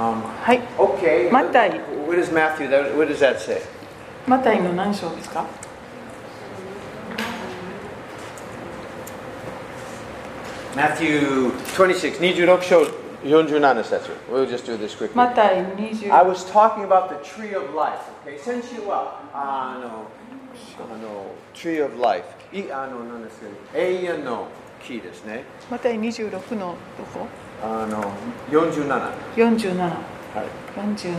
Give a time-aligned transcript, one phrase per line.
[0.00, 1.30] Um, はい okay.
[1.30, 1.80] Matthew.
[2.06, 2.68] What does Matthew?
[2.68, 3.62] That, what does that say?
[4.26, 5.44] マタイの何章ですか
[10.74, 12.84] Matthew 26, 26章
[13.24, 14.10] 47節.
[14.30, 15.14] We'll just do this quickly.
[15.14, 18.00] マタイ20 I was talking about the tree of life.
[18.26, 20.06] Okay, 先週はあの
[20.84, 24.48] あの tree of life いあの何ですか永遠の
[24.82, 25.44] 木ですね。
[25.70, 27.26] マタイ26のどこ
[27.63, 28.11] あの
[28.49, 28.87] 47。
[28.89, 29.93] は ?47 い。
[30.77, 31.15] 47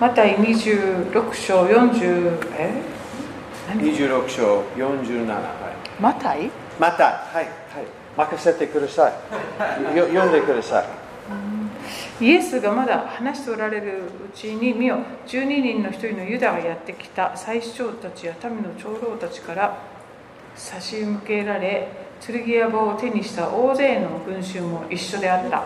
[0.00, 2.82] マタイ26章40え？
[3.68, 5.26] 何？26章47。
[5.28, 6.00] はい。
[6.00, 9.96] マタイまたはいはい任せてください。
[9.96, 10.84] よ読んでください。
[12.20, 19.76] イエスがまだ話しておられるうちに見よ12人の一人のユダがやってきた最首長たちや民の長老たちから
[20.54, 21.88] 差し向けられ
[22.26, 25.64] 剣や棒を手にした大勢の群衆も一緒であった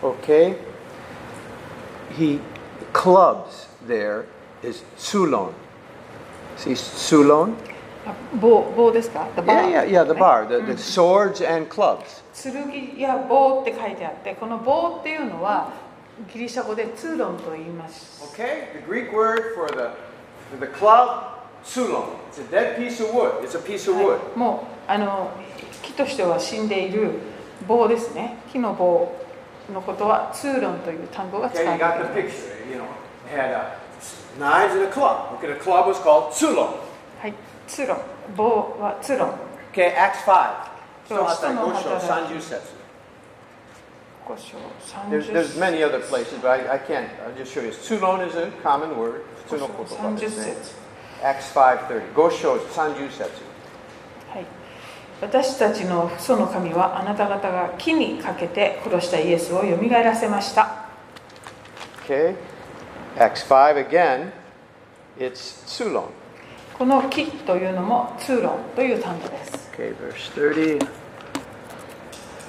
[0.00, 0.56] Okay.
[2.16, 2.40] He
[2.92, 4.26] clubs there
[4.62, 5.52] is Sulon.
[6.56, 7.54] See Sulon?
[8.06, 10.04] あ棒棒ですか The bar Yeah, yeah, yeah.
[10.04, 12.22] The bar, the, the swords and clubs.
[12.34, 15.72] 剣や棒って書いてあってこの棒っていうのは
[16.32, 18.72] ギリシャ語でツーロンと言います Okay.
[18.86, 19.90] The Greek word for the
[20.50, 21.37] for the club,
[21.68, 22.04] Sulon.
[22.30, 23.44] It's a dead piece of wood.
[23.44, 24.36] It's a piece of はい wood.
[24.38, 25.30] もうあの
[25.82, 27.12] 木としては死んでいる
[27.66, 29.12] 棒ですね木の棒
[29.72, 32.70] のことはツーロンという単語が使 Okay, わ you れ got てい the ます picture.
[32.72, 32.84] You know,
[33.30, 33.64] had uh,
[34.38, 35.36] knives and a club.
[35.38, 36.74] Okay, the club was called Sulon.
[37.20, 37.34] はい、
[37.66, 37.98] ツーロン、
[38.36, 39.30] 棒はツーロン。
[39.74, 40.68] Okay, Acts 5.
[41.08, 42.34] そう、So, 使徒の働き。
[42.34, 42.60] 30節.
[44.26, 44.56] 五章
[45.10, 47.08] There's, 30 there's many other places, but I, I can't.
[47.26, 47.70] I'll just show you.
[47.72, 49.22] Sulon is a common word.
[49.48, 50.54] 普通の言葉30ですね。
[51.20, 51.24] 節。
[51.24, 52.14] Acts 5.30.
[52.14, 53.22] 5章30節。
[54.30, 54.46] はい。
[55.20, 60.88] 私たちの父祖の神はあなた方が木にかけて殺したイエスをよみがえらせました。
[62.06, 62.36] Okay.
[63.16, 64.30] Acts 5 again.
[65.18, 65.66] It's.
[66.78, 69.70] この木というのもツーロンという単語です。
[69.76, 70.88] Okay, verse 30.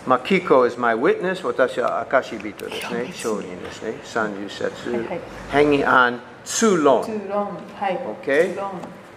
[0.06, 1.46] Makiko is my witness.
[1.46, 3.12] 私は証人ですね。
[3.12, 3.96] 証人ですね。
[4.04, 4.92] 30節。
[4.92, 5.20] はいはい。
[5.52, 7.02] Hanging on ツ Sulon.
[7.04, 8.00] ーロン、はい。
[8.24, 8.54] Okay.
[8.54, 8.72] ツーロン。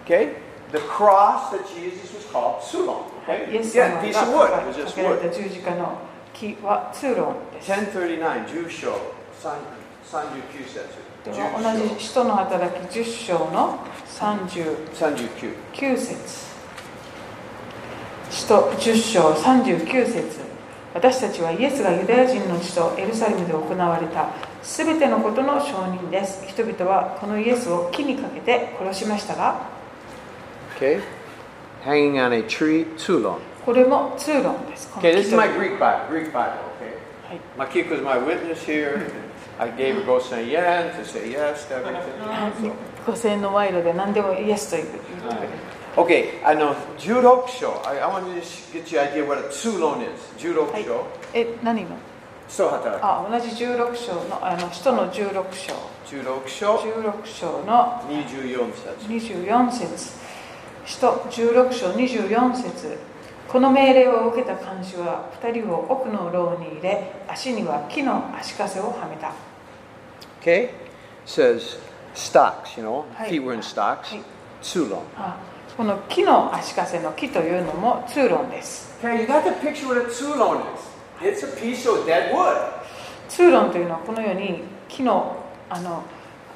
[0.06, 0.34] Okay?
[0.72, 2.60] The cross that Jesus was called.
[3.28, 3.65] イエ Okay?
[3.65, 4.47] ス様 Yeah, が piece of wood.
[4.47, 5.21] It か was just wood.
[5.21, 5.99] た十字架の
[6.33, 7.71] 木はツーロンです。
[7.72, 8.88] 1039, 10章
[9.43, 11.12] 39節。
[11.25, 13.78] 同じ使徒の働き10章の
[14.19, 16.16] 30 39 9節
[18.28, 20.41] 使徒10章39節
[20.94, 24.31] 私たちはイエスがユダヤ人の地とエルサレムで行われた
[24.62, 29.71] すべてのことの証人です人々はこのイエスを木にかけて殺しましたが
[30.77, 31.00] Okay?
[31.84, 33.39] Hanging on a tree, Sulon.
[33.65, 36.09] これも通論です Okay, 木 this is と my Greek Bible.
[36.11, 36.97] Greek Bible, okay?
[37.56, 39.01] はい Makiko is my witness here.
[39.59, 42.72] I gave her saying yes to say yes to everything.
[43.06, 43.12] So.
[43.12, 45.49] 5000円の賄賂で何でもイエスと言ってくれる
[45.95, 47.75] Okay, I know Judok show.
[47.87, 50.21] I, I want to just get you an idea what a Tsulon is.
[50.39, 51.05] Judok はい show.
[51.34, 51.84] え何
[53.01, 55.73] あ同じ16章の,あの使徒の16章。
[56.07, 59.09] 16章 ,16 章の24節。
[59.71, 60.15] 節。
[60.85, 62.99] 使徒16章24節。
[63.49, 69.33] この命令を受けた漢字は2人を奥の牢に入れ足には木の足かせをはめた。
[70.43, 70.69] OK
[71.25, 71.79] says
[72.15, 72.77] stocks、
[73.29, 74.23] feet were in stocks、はい、
[74.63, 74.89] too
[75.77, 78.95] この木の足かせの木というのも通論です。
[79.03, 79.27] Okay.
[81.22, 82.83] It's a piece of dead wood.
[83.28, 85.37] 通論というのはこのように木の
[85.71, 86.03] あの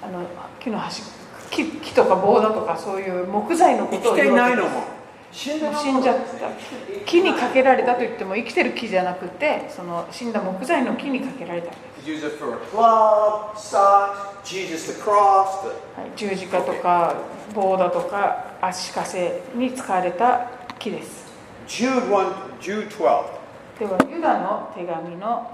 [0.02, 0.26] あの
[0.60, 1.02] 木の端
[1.50, 4.96] 木木とか棒だとかそういう木材のことを言うわけです
[5.32, 11.70] 死んでもう死んじゃった木にかけられたといっても生きてる木じゃなくてその死んだ木材の木にかけられた
[12.04, 15.68] Use it for a club, stocks, Jesus the cross, the
[16.00, 17.16] はい、十字架とか
[17.54, 21.26] 棒だとか足かせに使われた木です
[21.66, 23.35] Jude 1, Jude 12.
[23.78, 25.50] ではユダの手紙の、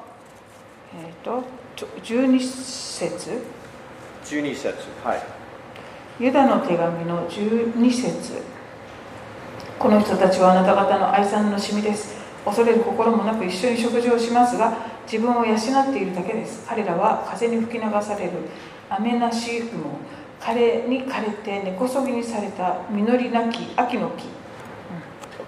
[0.94, 1.43] えー、と
[1.75, 3.43] ちょ12節。
[4.25, 4.75] 12節。
[5.02, 5.23] はい。
[6.23, 8.43] ユダの手紙の12節。
[9.76, 12.14] この人たちはあなた方の愛さんのしみです。
[12.44, 14.73] 恐れる心もなく一緒に食事をしますが
[15.11, 16.64] 自分を養っているだけです。
[16.69, 18.32] 彼らは風に吹き流される。
[18.88, 19.99] 雨なし雲
[20.38, 24.42] 彼に枯れて根こそぎにされた実りなき秋の木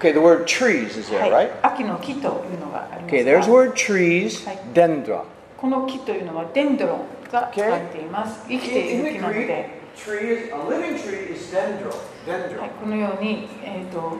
[0.04, 5.22] Okay, the word trees is は there, い right?、秋の木というのがあります Okay, が there's word trees, dendron.
[5.56, 7.00] この木というのはデンドロン
[7.32, 11.88] が使われています生きてい In, る木 the なので tree is a living tree is dendron.
[11.88, 11.94] は
[12.26, 12.66] Dendron.
[12.66, 14.18] い、このように、えー、と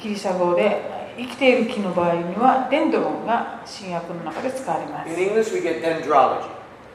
[0.00, 0.82] ギリシャ語で
[1.16, 6.48] 生きている木の場合にはデンドロンが新約の中で使われます In English, we get dendrology.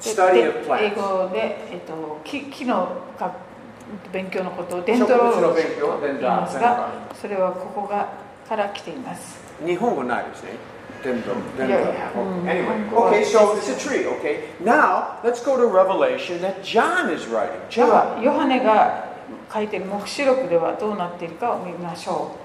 [0.03, 0.95] で study of で英 plants.
[0.95, 3.46] 語で、えっと、木木のか
[4.11, 5.17] 勉強のことをデンの勉
[5.79, 6.89] 強ーと言いますが
[7.19, 8.07] それはここが
[8.47, 9.39] から来ています。
[9.65, 10.51] 日本語ないですね。
[11.03, 11.13] Anyway,
[11.57, 14.49] 日本語は okay, so it's a tree, okay?
[14.63, 17.59] Now, let's go to Revelation that John is writing.
[17.69, 19.05] John, ヨハネが
[19.53, 22.35] 書いている黙示録ではどうなっているかを見ましょ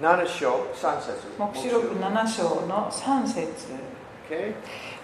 [0.00, 1.12] Nana show, sunset.
[1.12, 3.72] う黙示録7章の3節。
[4.28, 4.54] Okay?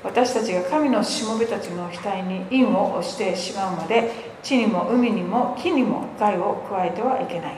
[0.03, 4.11] 私たちが神のしもべたちの額に印を押してしまうまで
[4.43, 7.57] 地にも海にも木にも害を加えてはいけない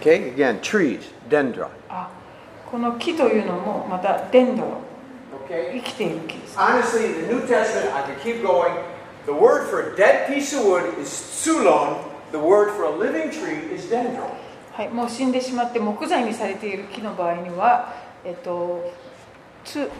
[0.00, 1.68] Okay, again, trees, dendron.
[1.88, 2.10] あ
[2.70, 4.80] この木というのもまたデンドロ
[5.46, 5.74] Okay?
[5.74, 8.72] 生きている木です Honestly, the New Testament, I could keep going.
[9.26, 11.98] The word for a dead piece of wood is sulon.
[12.32, 14.30] The word for a living tree is dendron.
[14.72, 17.92] はい、もう死んでしまって木材にされている木の場合には、
[18.24, 18.90] えっと、
[19.64, 19.90] ツ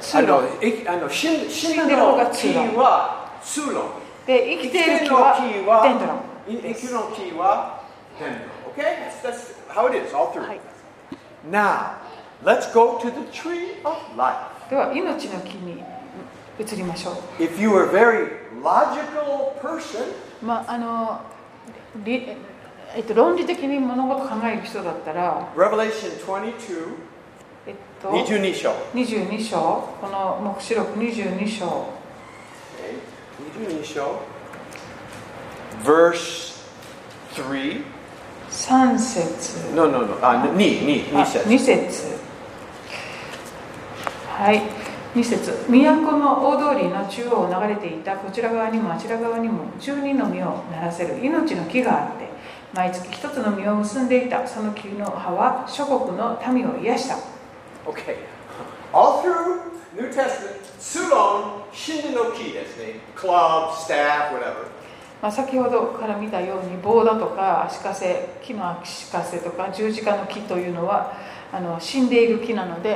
[0.00, 3.90] ツーロン I know, あの死ん死んだ死んでる方がの木はスーロン。
[4.26, 7.82] で生きている木はデンドロン生きの木は
[8.18, 8.56] デンドロン。
[8.76, 9.10] Okay?
[9.22, 10.46] That's, that's how it is, all through.
[10.46, 10.60] はい
[11.48, 11.98] Now,
[12.44, 14.68] let's go to the tree of life.
[14.68, 15.82] では命の木に
[16.58, 18.30] 移りましょう If you are a very
[18.62, 20.12] logical person,
[20.42, 21.20] まああの
[22.04, 22.36] り
[22.94, 26.54] えっと、論理的に物事を考える人だったら、Revelation 22, えっ
[28.06, 28.70] と、22章。
[28.94, 29.58] 22章。
[30.00, 31.86] この黙示録22章。
[32.78, 33.80] Okay?
[33.80, 34.20] 22章。
[35.84, 36.56] Verse
[37.34, 37.82] 3.
[38.50, 39.74] 3節。
[39.74, 40.18] No, no, no.
[40.22, 41.48] あ、2、2、あ2節。
[41.48, 42.18] 2節。
[44.28, 44.62] はい。
[45.14, 45.66] 2節。
[45.68, 48.16] 都の大通りの中央を流れていた。
[48.16, 51.18] こちら側にもあちら側にも12の実をならせる。
[51.22, 52.28] 命の木があって
[52.74, 54.46] 毎月一つの実を結んでいた。
[54.46, 57.35] その木の葉は諸国の民を癒した
[57.88, 58.16] Okay.
[58.92, 59.60] All through
[59.96, 63.00] New Testament, Sulon, Shindanoki ですね。
[63.16, 64.66] Club, staff, whatever.
[65.22, 71.14] まあ、先ほどから見たように棒だとか足かせ木の足かせとか十字架の木というのは
[71.50, 72.94] あの死んでいる木なので.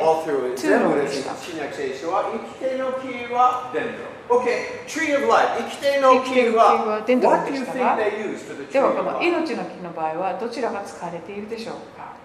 [0.57, 1.35] 通路でした。
[1.37, 3.85] 新約聖書は生きての木はデン
[4.29, 4.43] ドロン。
[4.43, 4.87] Okay.
[4.87, 5.57] Tree of life.
[5.59, 9.23] 生きての木は生きての木はデンドロン What do でしたがではこの?
[9.23, 12.20] 命の木の場合はどちらが使われているでしょうか？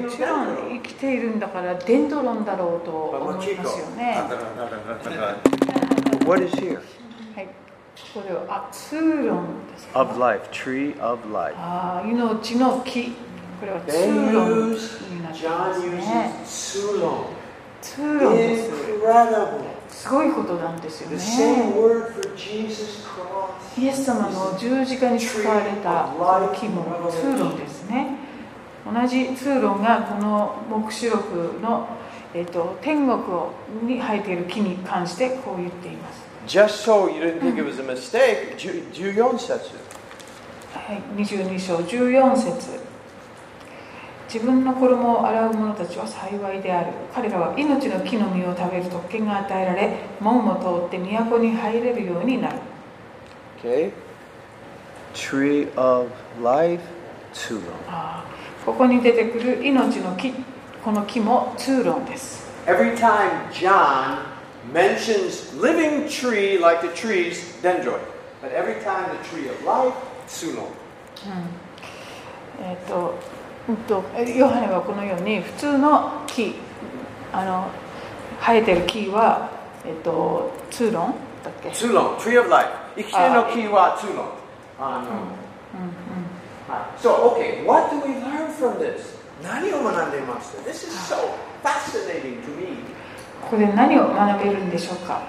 [0.00, 4.16] もちろん生きているんだからデンドロンだろうと思いますよね。
[6.24, 6.80] What is here?
[8.14, 9.24] これはアツー
[9.70, 9.88] です。
[9.94, 11.54] Of life, tree of life.
[11.58, 13.10] ああ、命の木。
[13.60, 14.72] これはツーロン
[15.22, 17.26] な、ジョーロン。
[17.80, 18.36] ツーロン。
[19.92, 22.72] すごいことなんですよ The same ね.
[23.78, 26.08] イエス様の十字架に使われた
[26.54, 28.16] 木もツーロンですね
[28.84, 31.86] 同じツーロンがこの黙示録の、
[32.34, 33.52] えっと天国を
[33.82, 39.70] に生えている木に関してこう言っています Just so you didn't think it was a mistake, 14節。
[40.74, 42.91] はい、22章14節
[44.32, 52.58] 自分の衣を洗う者たちは幸いである彼らは命の木の実を食べる特権が与えられ門を通って都に入れるようになる
[53.62, 53.92] Okay?
[55.14, 56.10] Tree of
[56.42, 56.80] life.
[57.88, 60.32] あーここに出てくる命の木
[60.82, 64.18] この木もツーロンです Every time John
[64.72, 68.00] mentions living tree like the trees, dendron.
[68.40, 69.94] But every time the tree of life,
[70.26, 70.68] Sulon.
[72.60, 73.14] えっ、と,、
[73.68, 76.54] うん、とえヨハネはこのように普通の木
[77.32, 77.70] あの
[78.40, 79.50] 生えてる木は、
[79.84, 81.14] えっとツーロン
[81.44, 82.68] だっけ、Sulon, tree of life.
[82.96, 84.42] Ikite no ki wa Sulon.
[84.80, 85.10] Ah, うん no.
[85.10, 86.86] うん、Hi.
[86.98, 89.18] So, okay, what do we learn from this?
[89.42, 91.16] 何を学んでいますか This is so
[91.62, 92.76] fascinating to me.
[93.42, 95.22] ここで何を学べるんでしょうか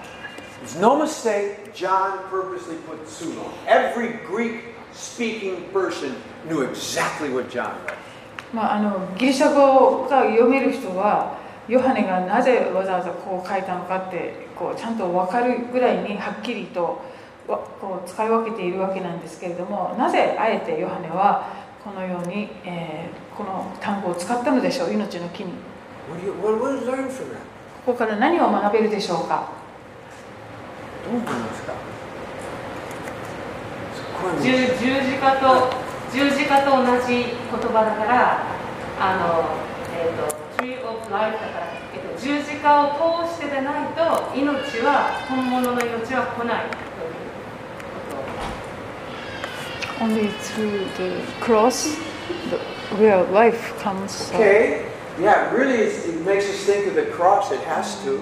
[0.63, 3.51] It's no mistake, John purposely put Sulon.
[3.67, 6.15] Every Greek speaking person
[6.47, 8.02] knew exactly what John read.
[8.53, 17.01] まあ、あのギリシャ語が読める人はヨハネがなぜわざわざこう書いたのかってこうちゃんと分かるぐらいにはっきりと
[17.47, 21.47] わこう使い分けているわけなんですけれどもなぜあえてヨハネは
[21.83, 25.53] このように、えーこの単語を使ったのでしょう命の木に?
[27.83, 29.49] ここから何を学べるでしょうか？
[31.03, 31.73] どう思いますか？
[34.39, 35.73] 十十字架と
[36.13, 38.45] 十字架と同じ言葉だから
[38.99, 39.49] あの、
[39.97, 40.29] えー、と
[40.61, 48.13] Tree of Life だから、えー、と十字架を通してでないと命は本物の命は来ないというこ
[49.97, 51.97] と Only through the cross
[52.99, 54.85] where life comes Okay,
[55.19, 57.51] yeah, really, it's, it makes us think of the cross.
[57.51, 58.21] It has to.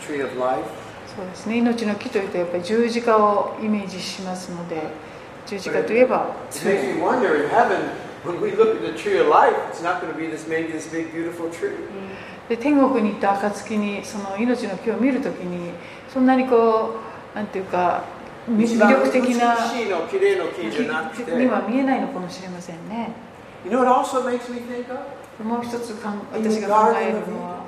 [0.00, 0.66] Tree of life.
[1.14, 4.82] そうですね命の木というとやっぱり十字架をイメージしますので
[5.48, 6.26] 十字架といえば。
[12.48, 15.70] 天国に行った暁にその命の木を見るときに
[16.12, 16.96] そんなにこ
[17.34, 18.04] うなんていうか
[18.48, 19.56] 魅力的な
[21.14, 23.12] 木には見えないのかもしれませんね。
[25.42, 25.94] もう一つ
[26.32, 27.64] 私が考えるのは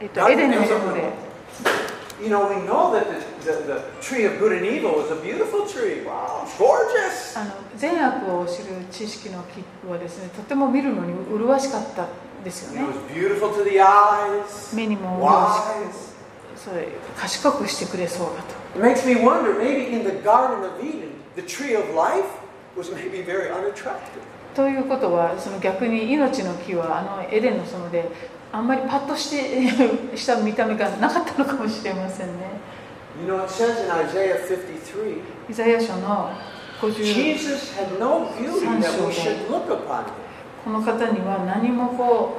[0.00, 1.87] えっとエデンのと園で。
[2.20, 5.66] You know, we know that the, the, the tree of good and evil is a beautiful
[5.66, 6.02] tree.
[6.04, 7.36] Wow, it's gorgeous.
[7.38, 12.08] あの善悪を知る知識の木はですねとても見るのに麗しかった
[12.42, 16.12] ですよ It ね was beautiful to the eyes, 目にも麗し.
[16.56, 22.24] くそれ賢くしてくれそうだと It makes me wonder maybe in the Garden of Eden, the tree of life
[22.76, 23.94] was maybe very unattractive.
[24.56, 28.08] ということはその逆に命の木はあのエデンの園で
[28.52, 32.58] あんまりパッとしてした見た目がなかったのかもしれませんね。
[33.20, 36.30] You know, it says in Isaiah 53, イザヤ書の
[36.80, 40.04] 50 Jesus had no beauty that we should look upon.
[40.04, 40.10] him.
[40.64, 42.38] この方には何もこ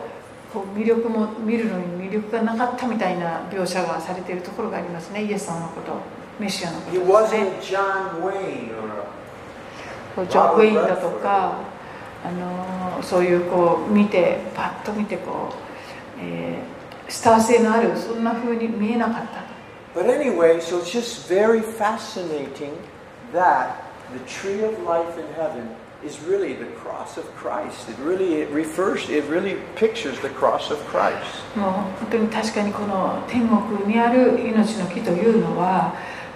[0.52, 5.24] うこう魅力も見るのに魅力がなかったみたいな描写がされているところがありますね。
[5.24, 5.94] イエス様のこと
[6.40, 7.40] メシアのこ He とですね。
[7.40, 9.20] Wasn't John Wayne or
[10.16, 11.60] こうジョン・ウェインだとか
[12.26, 15.69] あのそういうこう見てパッと見てこう、
[16.22, 19.50] えースター性のあるそんな風に見えなかった
[19.96, 22.74] But anyway, so it's just very fascinating
[23.34, 23.76] that
[24.14, 25.68] the tree of life in heaven
[26.06, 27.90] is really the cross of Christ.
[27.90, 31.26] It really it refers, it really pictures the cross of Christ.
[31.58, 35.96] もう本当に確かにこの天国にある命の木というのは、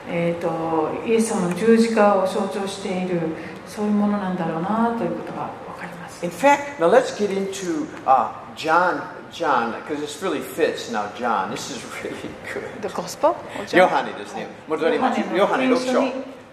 [0.10, 3.22] えー、とイエス様の十字架を象徴している
[3.68, 9.00] そういうものなんだろうなということが分かります In fact, now let's get into uh, John,
[9.34, 11.12] John, because this really fits now.
[11.18, 12.82] John, this is really good.
[12.82, 13.36] The Gospel?
[13.76, 14.48] ヨハネですね。
[14.68, 15.20] 戻ります。
[15.36, 16.02] ヨハネ6章。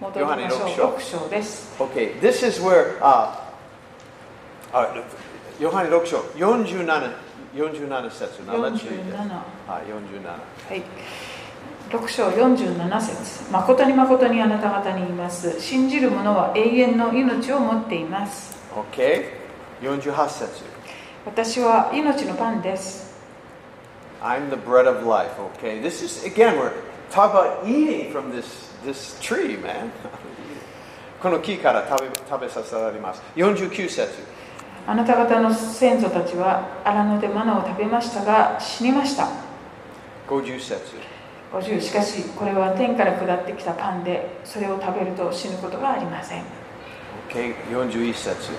[0.00, 0.96] 戻りましょう。
[0.96, 1.70] 6章です。
[1.78, 3.38] Okay, this is where uh,
[4.72, 5.04] uh,
[5.60, 7.12] ヨハネ6章47
[7.54, 8.42] 47節。
[8.46, 9.12] Now let's read.
[9.12, 9.28] 47
[9.68, 10.25] はい、47。
[10.25, 10.82] はい。
[11.90, 15.60] 6章47節誠に誠にあなた方に言います。
[15.60, 18.56] 信じる者は永遠の命を持っています。
[18.75, 19.32] Okay,
[19.82, 20.69] 48節。
[21.26, 23.10] 私は命のパンです。
[24.22, 25.30] I'm the bread of life.
[25.58, 26.72] Okay, this is again we're
[27.10, 29.90] talking about eating from this this tree, man.
[31.20, 33.22] この木から食べ食べさせられます。
[33.36, 34.08] 49節。
[34.86, 39.28] あなた方の先祖たちは荒野でマナを食べましたが死にました。
[40.26, 40.80] 50節。
[41.52, 46.44] 50しかしこれは天から下ってきたパンでそれを食べると死ぬことがありません。
[47.28, 48.52] Okay, 41節。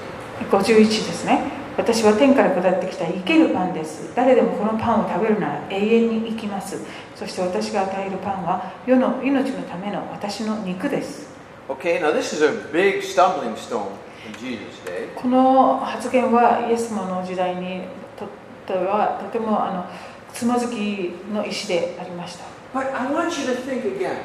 [0.51, 1.41] 51ですね
[1.77, 6.77] 私は天から下ってきた生けるパンです誰でもこのパンを食べるなら永遠に生きます
[7.15, 11.31] そして私が与えるパンは世の命のための私の肉です
[11.69, 13.87] Okay, now this is a big stumbling stone
[14.27, 15.07] in Jesus' day.
[15.15, 17.83] この発言はイエス様の時代に
[18.17, 18.29] とっ
[18.67, 19.85] てはとてもあの
[20.33, 24.17] つまずきの石でありました But I want you to think again.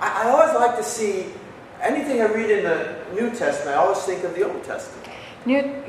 [0.00, 1.26] I, I always like to see
[1.82, 5.03] anything I read in the New Testament, I always think of the Old Testament.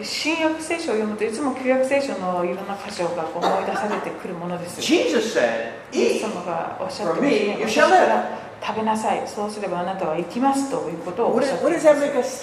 [0.03, 7.27] 新約聖書を読むといつも旧約聖書のいろんな箇所が思い出されてくるものです Jesus said, イエス.様がおっしゃってま
[7.69, 8.29] すか.ら
[8.61, 11.85] 食べなさいそうすればあなたは生きますということをおっしゃってます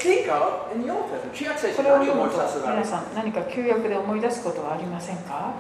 [0.03, 2.39] これを読むと
[2.71, 5.53] 皆さん何か旧約で思い出すことはありませんか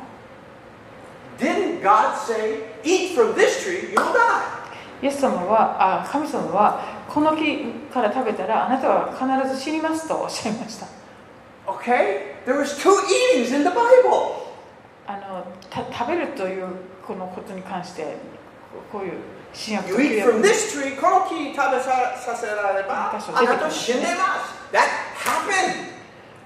[1.39, 4.63] ？Didn't God say, eat from this tree, you'll die?
[5.03, 10.87] イエス様はあ神様はこの木から食べたらあなたは必ず死にますとおっしゃいました
[11.67, 12.37] Okay?
[12.45, 14.43] There was two eatings in the Bible.
[15.07, 16.67] あのた食べるという
[17.07, 18.17] このことに関して
[18.91, 19.13] こういう
[19.53, 24.63] 新約 You eat 約 from this tree, この木食べささせられば、あなた死んでます。
[24.73, 25.93] That happened.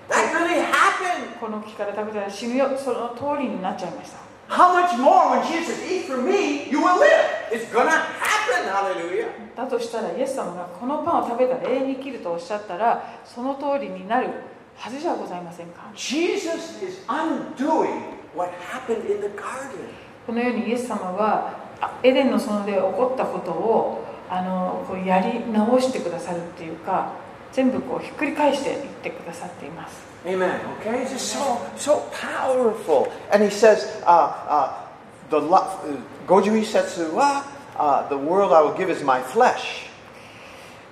[0.09, 1.39] That really happened.
[1.39, 4.19] この木から食べたら死ぬよその通りになっちゃいました
[4.49, 7.51] How much more when Jesus eat from me, you will live.
[7.51, 8.65] It's gonna happen.
[8.69, 9.29] Hallelujah.
[9.57, 14.29] だとしたらイエス様がこのパンを食べたら永遠に生きるとおっしゃったらその通りになる
[14.79, 18.03] はずじゃございませんか Jesus is undoing
[18.37, 19.89] what happened in the garden.
[20.27, 27.13] このようにイエス様はあエデンの園で起こったことをあのこうやり直してくださるっていうか
[27.53, 30.51] 全部こうひっくり返していってくださっています Amen.
[30.83, 33.13] Okay, it's just so so powerful.
[33.31, 34.73] And he says, uh, uh,
[35.31, 37.45] the lo- uh, Goju Isetsu wa,
[37.79, 39.87] uh, the world I will give is my flesh.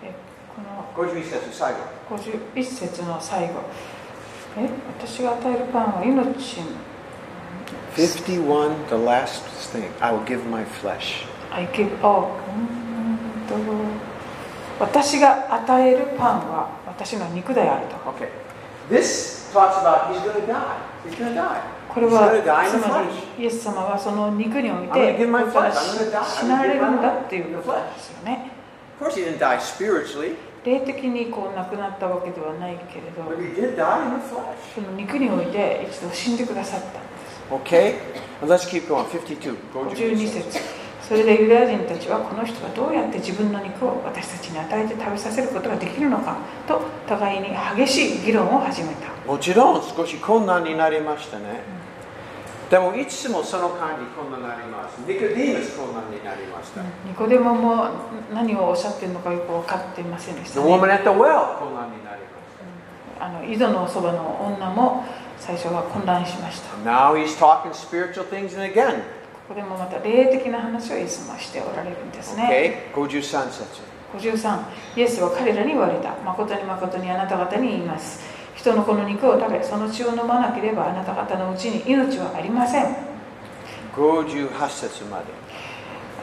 [0.05, 0.15] え
[0.55, 1.79] この Goju Isetsu 最後。
[2.11, 3.61] 51節の最後
[4.57, 4.69] え
[5.01, 6.61] 私が与えるパンは命
[7.97, 11.25] 51, the last thing, I will give my flesh.
[11.53, 13.55] I give あうんと
[14.81, 18.29] 私が与えるパンは私の肉であると Okay.
[18.91, 20.77] This talks about he's going to die.
[21.07, 21.61] He's going to die.
[21.89, 22.31] これは
[22.69, 23.03] つま.
[23.39, 28.51] りイエス様はその肉において.死なれるんだっていうことですよね
[29.01, 30.35] Of course, he didn't die spiritually,
[30.65, 33.23] 霊的にこう亡くなったわけではないけれど.
[34.75, 37.05] その肉において一度死んでくださったんです
[37.51, 37.97] Okay,
[38.43, 39.05] let's keep going.
[39.05, 39.55] 52.
[39.73, 40.59] Go to 52節
[41.03, 51.84] それでユダヤ人たちはこの人がどうやって自分の肉を私たちに与えて食べさせることができるのかと互いに激しい議論を始めたもちろん少し困難になりましたね。
[52.75, 54.99] でもいつもその間に困難になります。
[55.07, 56.83] ニコディムス困難になりました。
[57.07, 57.89] ニコデモも
[58.35, 62.23] 何をおっしゃってるのかよく分かっていませんでし The た、ね、woman at the well 困難になり
[63.21, 65.05] まあの井戸のそばの女も
[65.39, 66.91] 最初は混乱しましたした。
[66.91, 69.03] Now he's talking spiritual things and again.
[69.47, 73.83] ここでもまた霊的な話をイエス様はしておられるんですね、Okay, 53節。
[74.19, 74.65] 53
[74.97, 78.21] イエスは彼らに言われた誠に誠にあなた方に言います
[78.65, 82.97] 人のこの肉を食べその血を飲まなければあなた方のうちに命はありません。
[83.95, 85.25] 58節まで。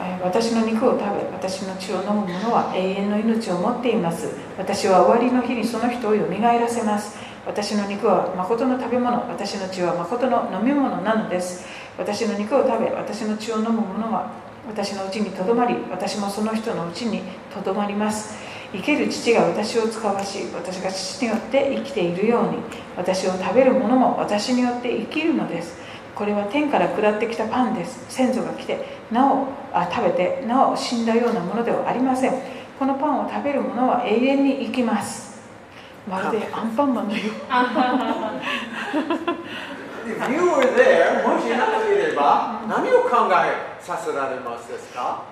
[0.00, 4.26] えー私の肉を食べ私の血を飲む者は永遠の命を持っています。
[4.58, 7.16] 私は終わりの日にその人をよみがえらせます。
[7.46, 11.64] 私の肉は誠の食べ物私の血は誠の飲み物なのです。
[11.96, 14.32] 私の肉を食べ私の血を飲む者は
[14.66, 17.22] 私のうちにとどまり私もその人のうちに
[17.54, 22.56] とどまります生ける父が私を使わし私が父によって生きているように
[22.96, 25.80] 私を食べる者も私によって生きるのです。
[26.14, 28.04] これは天から下ってきたパンです。
[28.08, 32.32] 先祖が来てなおあ食べてなお死んだようなものではありません。
[32.78, 35.32] このパンを食べる者は永遠に生きます。
[36.08, 37.26] まるでアンパンマンのよう。
[40.04, 45.22] If you were there, もしいなければ何を考えさせられますですか？
[45.26, 45.31] うん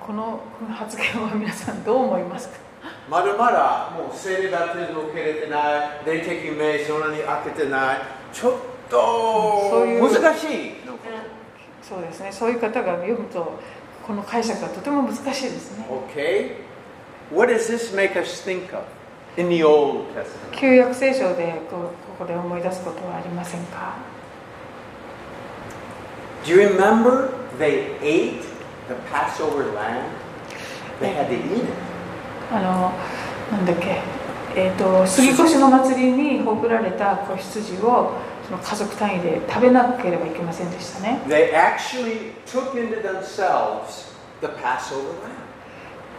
[0.00, 2.54] この発言は皆さんどう思いますか？
[3.08, 7.98] まだまだもう聖霊バプテスマを受けれてない、霊的目そんなに開けてない、
[8.32, 8.52] ちょっ
[8.88, 10.72] と難しい
[11.82, 12.30] そうですね。
[12.32, 13.58] そういう方が読むと
[14.06, 15.86] この解釈がとても難しいですね。
[16.14, 16.56] Okay?
[17.34, 18.84] What does this make us think of
[19.36, 20.58] in the Old Testament?
[20.58, 23.94] 旧約聖書でこうここで思い出すことはありませんか
[26.44, 28.42] ？Do you remember they ate
[28.90, 30.10] the Passover lamb?
[31.00, 31.74] They had to eat it.
[32.50, 32.92] あの
[33.56, 34.02] なんだっけ
[34.56, 45.38] えー、と杉越の祭りにほぐられた子羊をその家族単位で食べなければいけませんでしたね They actually took into themselves the Passover lamb.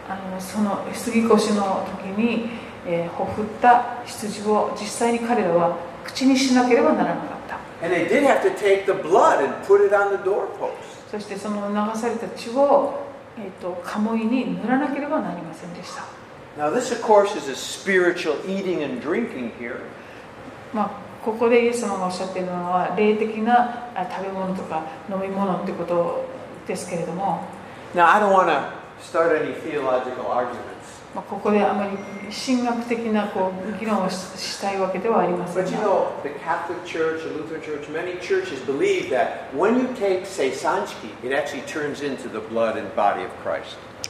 [0.08, 2.48] あのその杉越の時に、
[2.86, 11.01] えーほふった羊を実際に彼らは口にしなければならなかった And they did have to take the blood and put it on the doorpost.
[11.12, 13.04] そしてその流された血を、
[13.36, 16.04] えー、と鴨居に塗らなければなりませんでした
[16.56, 19.80] Now, this, of course, is a spiritual eating and drinking here.
[20.72, 20.90] まあ、
[21.22, 26.24] ここでイエス様がおっしゃっているのは霊的なあ食べ物とか飲み物ってこと
[26.66, 27.42] ですけれども、
[27.94, 28.72] Now, I don't want to
[29.02, 30.71] start any theological arguments,
[31.14, 31.90] まあ、ここであまり
[32.32, 35.70] 神学的なこう議論をし,たいわけではありませんが。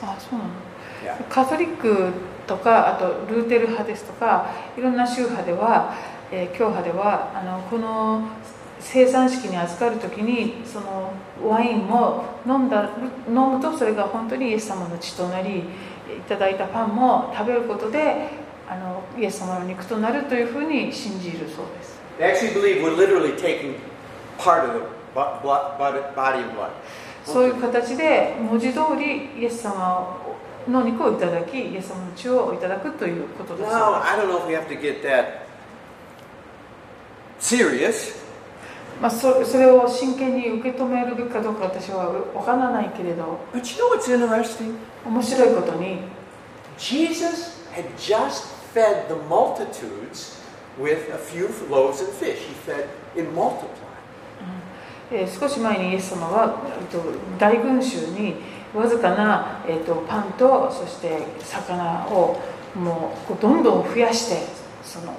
[0.00, 0.50] あ、そうなの、
[1.28, 2.10] カトリック
[2.46, 4.46] とか、あとルーテル派ですとか、
[4.78, 5.94] いろんな宗派では、
[6.30, 8.28] え、教派では、あのこの
[8.78, 11.12] 生産式に預かるときに、その
[11.44, 12.90] ワインも飲,んだ
[13.28, 15.64] 飲むと、それが本当にイエス様の血となり、
[16.16, 18.28] いただいたパンも食べることで、
[18.68, 22.00] あのイエス様の肉となるというふうに信じるそうです。
[27.24, 30.18] そういう形で文字通りイエス様
[30.68, 33.70] の肉をいただき、イエス様の血をいただくということです。
[39.02, 44.76] まあ、そそれを真剣に受け止めるべきかどうか私は分からないけれど but you know what's interesting?
[45.04, 45.98] 面白いことに
[46.78, 50.38] Jesus had just fed the multitudes
[50.78, 52.38] with a few loaves and fish.
[52.38, 52.86] He fed
[53.16, 53.66] in multiply.
[55.10, 57.02] えー少し前にイエス様は、えっと、
[57.40, 58.36] 大群衆に
[58.72, 62.40] わずかな、えっと、パンとそして魚を
[62.74, 64.46] もうどんどん増やして
[64.84, 65.12] その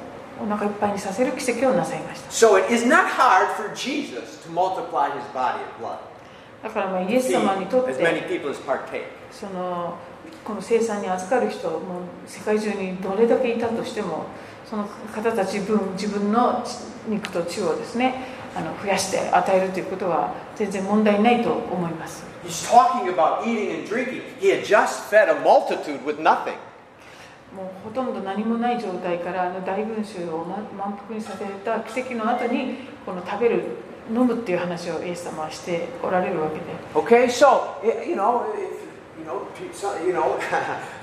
[0.43, 2.31] お腹いっぱいにさせる奇跡をなさいました。
[6.61, 7.93] だから、イエス様にとって、
[9.31, 9.95] その
[10.43, 11.79] この生産に預かる人、もう
[12.27, 14.25] 世界中にどれだけいたとしても、
[14.65, 16.63] その方たち分、自分の
[17.07, 18.15] 肉と血をですね、
[18.55, 22.23] あの増やして与えるということは全然問題ないと思います。
[27.55, 33.63] もうほとんど何もない状態からあの大群衆を満満腹にさせた奇跡の後にこの食べる
[34.09, 36.63] 飲むっていう話をイエス様はしておられるわけで
[36.95, 38.83] Okay, so you know, if,
[39.19, 40.37] you know, so- you know,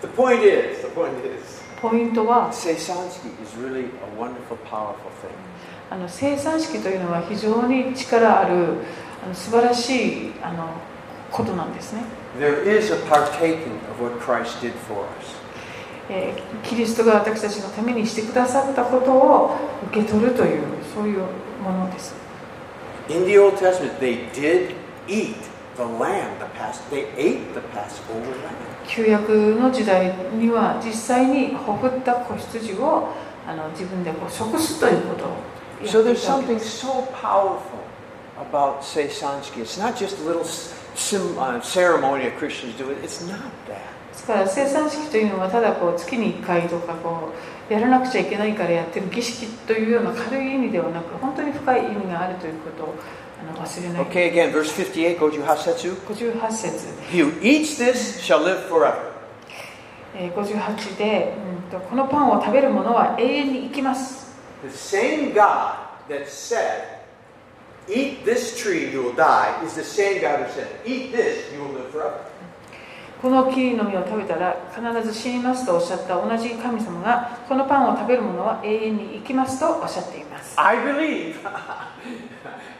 [0.02, 5.30] the point is, the point is, ポイントは Seisansky is really a wonderful, powerful thing.
[5.88, 8.54] あの生産式というのは非常に力ある
[9.24, 10.68] あの素晴らしいあの
[11.30, 12.02] ことなんですね、
[12.38, 15.39] There is a partaking of what Christ did for us.
[16.10, 19.56] えーキリストが私たちのためにしてくださったことを
[19.90, 20.62] 受け取るという
[20.94, 21.20] そういう
[21.62, 22.14] ものです
[23.08, 24.74] In the Old Testament, they did
[25.08, 25.34] eat
[25.76, 26.80] the lamb, the past.
[26.90, 28.54] They ate the Passover lamb.
[28.86, 33.08] 旧約の時代には実際にほふった子羊を
[33.48, 35.28] あの自分でこう食すということを
[35.84, 37.58] や So ってい there's たわけ something です so powerful
[38.38, 39.62] about Seisansky.
[39.62, 42.90] It's not just a little sim, uh, ceremony that Christians do.
[43.02, 43.89] It's not that.
[44.12, 47.32] ですから生産式というのはただこう月に1回とかこ
[47.70, 52.94] うやらなくちゃいけないからやってる儀式というような軽い意味ではなく本当に深い意味があるということを
[53.40, 55.94] あの忘れない Okay, again, verse 58, Goju Hasetsu.
[56.06, 59.10] 58節 He who eats this shall live forever.
[60.16, 61.34] えー58で、
[61.72, 64.30] うんと「このパンを食べる者は永遠に生きます」
[64.62, 65.76] The same God
[66.08, 66.98] that said,
[67.88, 71.60] Eat this tree, you will die, is the same God who said, Eat this, you
[71.60, 72.18] will live forever.
[73.20, 81.34] この木の実を食べたら必ず死にますとおっしゃった同じ神様がこのパンを食べる者は永遠に生きますとおっしゃっています I believe.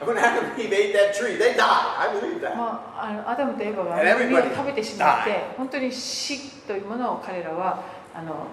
[0.07, 1.61] when Adam and Eve ate that tree, they died.
[1.61, 2.57] I believe that.
[2.57, 7.83] まあ、あのアダムとエバが And 実を食べてしまって.本当に死というものを彼らは
[8.15, 8.47] あの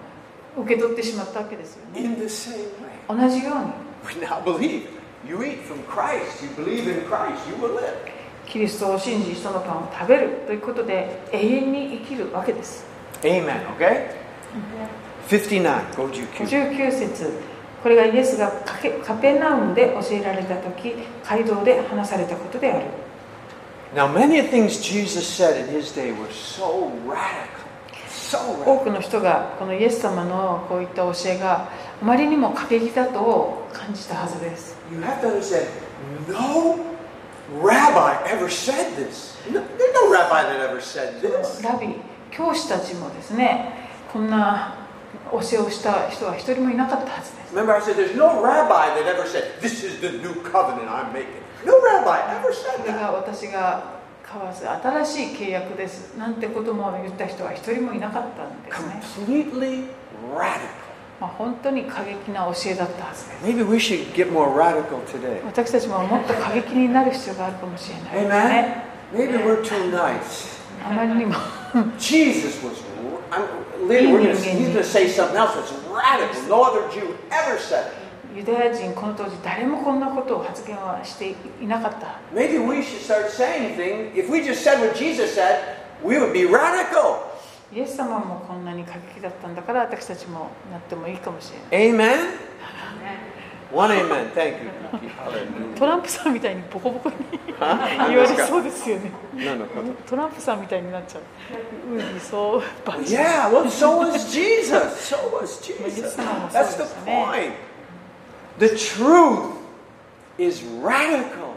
[0.62, 2.54] 受け取ってしまったわけですよね In the same
[3.08, 3.16] way.
[3.22, 3.72] 同じように
[4.06, 4.86] We now believe.
[5.26, 8.17] You eat from Christ, you believe in Christ, you will live.
[8.48, 12.84] キリストを信じそのパンを食べるということで永遠に生きるわけです
[13.22, 14.10] Amen, okay?
[15.28, 17.30] 59, go to 59節
[17.82, 18.50] これがイエスが
[19.04, 22.86] カペナウムで教えられた時街道で話されたことである
[23.94, 27.68] Now, many things Jesus said in his day were so radical.
[28.66, 31.70] 多.くの人がこのイエス様のこういった教えが
[32.02, 35.66] あまりにも過激だと感じたはずです You have to understand,
[36.28, 36.97] no
[37.62, 39.36] rabbi ever said this.
[39.50, 41.62] No, there's no rabbi that ever said this.
[41.62, 41.94] ラビ
[42.30, 43.72] 教師たちもですね
[44.12, 44.74] こんな
[45.32, 51.12] 教えをした人は一人もいなかったはずです Remember, I said there's no rabbi that ever said, This is the new covenant I'm
[51.12, 51.40] making.
[51.64, 53.00] No rabbi ever こ said れ that.
[53.00, 59.86] が私が交わす新しい契約ですなんてことも言った人は一人もいなかったんですね、Completely
[60.36, 60.87] radical.
[61.20, 65.44] まあ、本当に過激な教えだったはずです Maybe we should get more radical today.
[65.44, 70.58] 私たちももっと過激になる必要があるかもしれないね Maybe we're too nice.
[70.84, 71.34] あまりにも
[71.98, 72.84] Jesus was.
[73.30, 73.44] I'm,
[73.86, 76.48] later we're gonna, he's going to say something else that's radical.
[76.48, 78.08] No other Jew ever said it.
[78.36, 84.16] ユダヤ人この当時誰もこんなことを発言はしていなかった Maybe we should start saying things.
[84.16, 87.27] If we just said what Jesus said, we would be radical.
[87.72, 92.48] イエス様もこんなに過激だったんだから私たちもなってもいいかもしれない Amen?
[93.70, 94.32] One amen.
[94.32, 94.70] Thank you.
[95.78, 97.16] トランプさんみたいにボコボコに?
[97.58, 99.10] 言われそうですよね.
[100.08, 101.22] トランプさんみたいになっちゃう
[101.92, 102.62] うんそう
[103.02, 104.72] Yeah, well, so was Jesus.
[105.00, 106.16] So was Jesus.
[106.16, 107.52] That's the point.
[108.58, 109.56] The truth
[110.38, 111.47] is radical.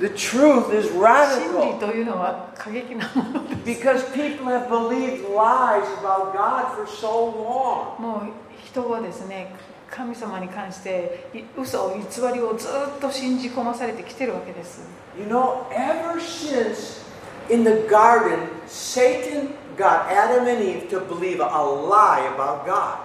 [0.00, 7.32] The truth is 真理 radical というのは過激なもの because people have believed lies about God for so
[7.32, 7.98] long.
[8.00, 8.32] もう
[8.66, 9.54] 人はですね
[9.90, 14.82] 神様に関してい嘘偽りをずっと信じ込まされてきてるわけです
[15.18, 17.02] You know, ever since
[17.48, 22.98] in the garden, Satan got Adam and Eve to believe a lie about God.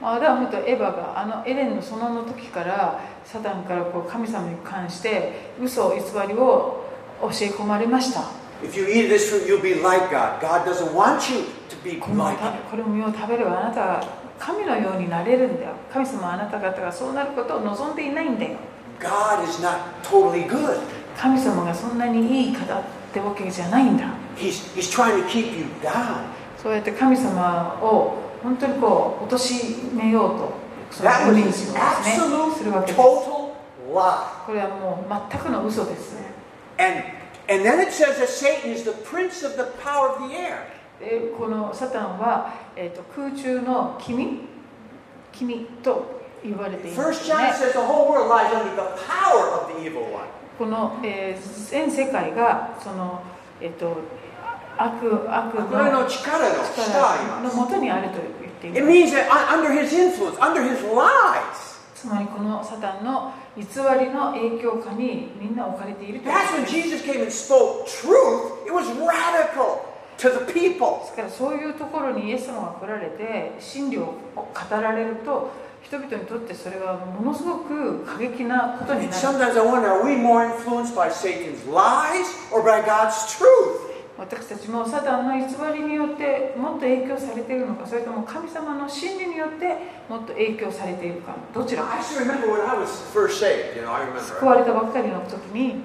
[0.00, 5.96] まあアダムとエヴァがあのエレンの園の時からサタンからこう神様に関して嘘偽
[6.28, 6.84] りを
[7.20, 8.24] 教え込まれました
[8.62, 10.38] If you eat this fruit, you'll be like God.
[10.38, 12.70] God doesn't want you to be この like た Him.
[12.70, 14.04] これを実を食べればあなたは
[14.38, 18.56] 神のようになれるんだよ神様はあなた方がそうなることを望んでいないんだよ
[18.98, 20.78] God is not totally good.
[21.16, 22.82] 神様がそんなにいい方っ
[23.12, 24.04] てわけじゃないんだ
[24.36, 26.24] He's, he's trying to keep you down.
[26.62, 30.52] そうやって神様を本当にこう貶めようと
[30.90, 31.74] その That イ was メージをですね
[32.56, 32.96] するわけです.
[34.46, 36.14] これはもう全くの嘘です
[36.78, 37.02] And,
[37.48, 40.58] and then it says that Satan is the prince of the power of the air.
[41.00, 44.40] でこのサタンは、えー、と空中の君
[45.32, 47.36] 君と言われていますね。
[47.52, 50.24] says the whole world lies under the power of the evil one.
[50.58, 53.22] この、えー全世界がその、
[53.60, 53.96] えっと
[54.78, 55.54] 悪悪
[55.92, 58.86] の,力の力のもとにあると言っていま。
[61.94, 66.72] つまりこのサタンの偽りの影響下にみんな置かれているということです。
[71.14, 75.50] からそういうところにイエス様が来られて真理を語られると
[75.82, 79.12] 人々にとってそれはものすごく過激なことになる。
[84.20, 89.78] 私たちもサタンの偽りによってもっと影響されているのかそれとも神様の真理によって
[90.10, 91.34] もっと影響されているか。
[91.54, 92.04] どちらか you know,
[94.20, 95.76] 救われたばっかりの時に。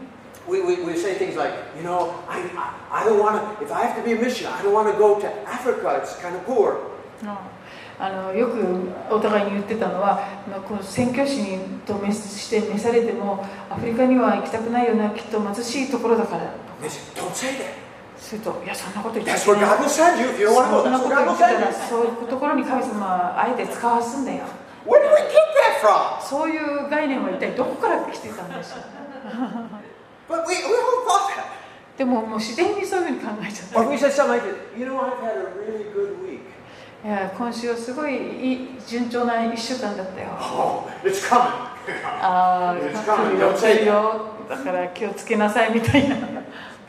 [0.49, 2.41] We, we, we say things like you know I,
[2.91, 4.91] I, I don't want to if I have to be a mission I don't want
[4.93, 6.75] to go to Africa it's kind of poor
[7.97, 10.19] あのよくお互いに言ってたのは、
[10.67, 16.53] この宣教師にとめして召されても、アフリカには行きたくないような、きっと貧しいところだから。
[17.15, 17.84] Don't say で
[18.25, 19.39] するといやそんなこと言ってない。
[21.88, 22.01] そ。
[22.01, 24.39] ういうところに神様はあえて使わすんだよ。
[26.21, 28.79] そういう概念は一体どこから来てたんでしょう
[31.97, 33.79] でももう自然にそういうふうに考えちゃった。
[37.38, 40.29] 今週はすごい,い順調な1週間だったよ。
[40.41, 41.29] Oh, it's
[43.71, 44.21] いい、 よ。
[44.49, 46.15] だから気をつけなさいみたいな。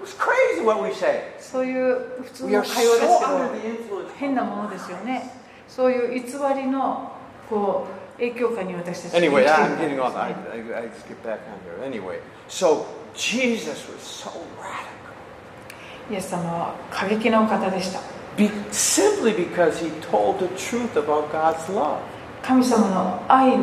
[0.06, 1.34] It's crazy what we say.
[1.40, 4.16] そういう普通 We の are 会話です so け under ど the influence.
[4.18, 5.32] 変なものですよね
[5.68, 7.10] そういう偽りの
[7.50, 10.12] こう影響下に私たち Anyway, 生 I'm getting る off.
[10.12, 11.84] ん I, I, I just get back on here.
[11.84, 16.12] Anyway, so Jesus was so radical.
[16.12, 18.00] イエス様は過激なお方でした
[18.36, 21.98] Be, simply because he told the truth about God's love.
[22.42, 23.58] 神様の愛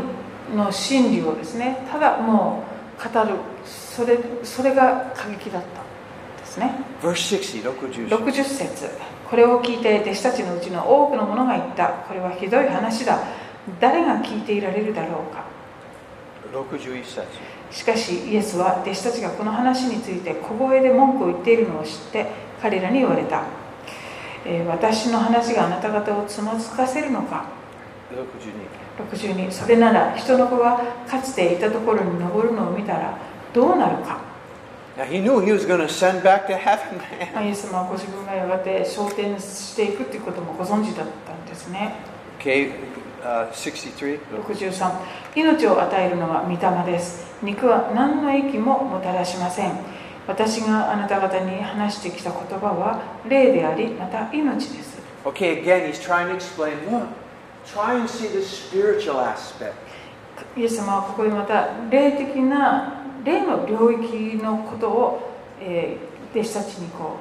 [0.54, 2.64] の真理をですねただも
[3.00, 5.83] う語るそれそれが過激だったん
[6.54, 6.72] ですね。
[7.02, 8.08] Verse 60, 60.
[8.10, 8.90] 60節。
[9.30, 11.88] これを聞いて弟子たちのうちの多くの者が言った。
[12.08, 13.20] これはひどい話だ。
[13.80, 15.46] 誰が聞いていられるだろうか。
[16.54, 17.24] 61節。
[17.72, 22.28] しかしイエスは弟子たちがこの話について小声で文句を言っているのを知って
[22.62, 23.44] 彼らに言われた、
[24.46, 27.46] えー私の話があなた方をつまずかせるのか。
[28.12, 29.48] 62.
[29.48, 33.18] 62それなら人の子がかつていたところに登るのを見たら
[33.52, 34.33] どうなるか
[35.10, 37.02] he knew he was going to send back to heaven.
[37.44, 41.96] イエス様はご自分がやがて昇天していくということもご存知だったんですね
[42.40, 42.74] Okay,
[43.24, 44.20] uh, 63.
[44.46, 44.92] 63
[45.36, 49.72] 命を与えるのは御霊です肉は何の益ももたらしません
[50.28, 57.08] 私があなた方に話してきた言葉は霊でありまた命です Okay, again, he's trying to explain look,
[57.66, 59.74] try and see the spiritual aspect.
[60.58, 67.18] イエス様はここでまた霊的な霊の領域のことを、えー弟子たちにこ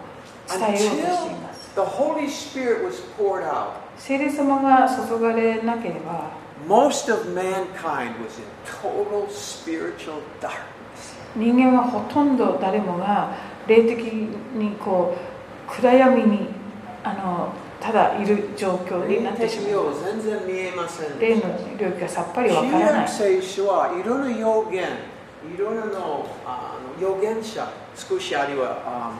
[0.49, 1.71] う伝えようとしています。
[1.75, 6.31] The Holy Spirit was poured out, 聖霊様が注がれなければ
[6.67, 11.15] most of mankind was in total spiritual darkness.
[11.37, 13.37] 人間はほとんど誰もが
[13.67, 15.15] 霊的にこ
[15.69, 16.49] う暗闇に
[17.05, 19.71] あのただいる状況になってしまう
[21.21, 21.43] 霊の
[21.79, 23.09] 領域がさっぱりわからない。
[23.09, 24.88] 旧約聖書はいろんな予言、
[25.55, 29.13] いろんなのあの預言者、少しあるいはあ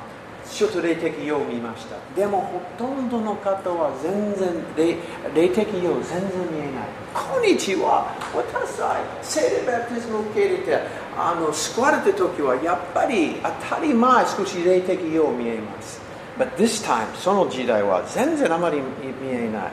[0.49, 1.97] ちょっと霊的用を見ました。
[2.15, 4.97] でもほとんどの方は全然霊
[5.35, 7.03] 霊的用全然見えない。
[7.15, 10.81] 今日は私は聖霊バプテスマを受け入れて
[11.17, 16.01] あの救われた時はやっぱり当たり前少し霊的用見えます。
[16.39, 18.85] But this time その時代は全然あまり見
[19.29, 19.73] えない。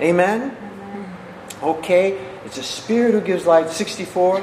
[0.00, 0.52] Amen?
[1.60, 3.68] Okay, it's a spirit who gives light.
[3.68, 4.40] 64.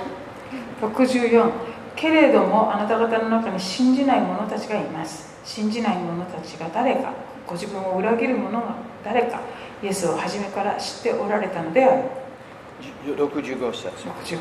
[0.81, 1.51] 64
[1.95, 5.33] けれどもあなた方の中に信じない者たちがいます。
[5.45, 7.13] 信じない者たちが誰か。
[7.47, 9.39] ご自分を裏切る者が誰か。
[9.83, 12.03] イエスを初めから知っておられたのである。
[13.05, 13.87] 65節。
[13.87, 14.39] 65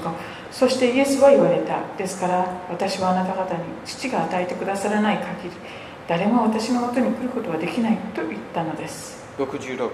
[0.51, 1.81] そしてイエスは言われた。
[1.97, 5.51] ですから私はあなた方に父が与えてくださらない限り
[6.09, 9.23] 誰も私のもとに来ることはできないと言ったのです。
[9.39, 9.91] 66.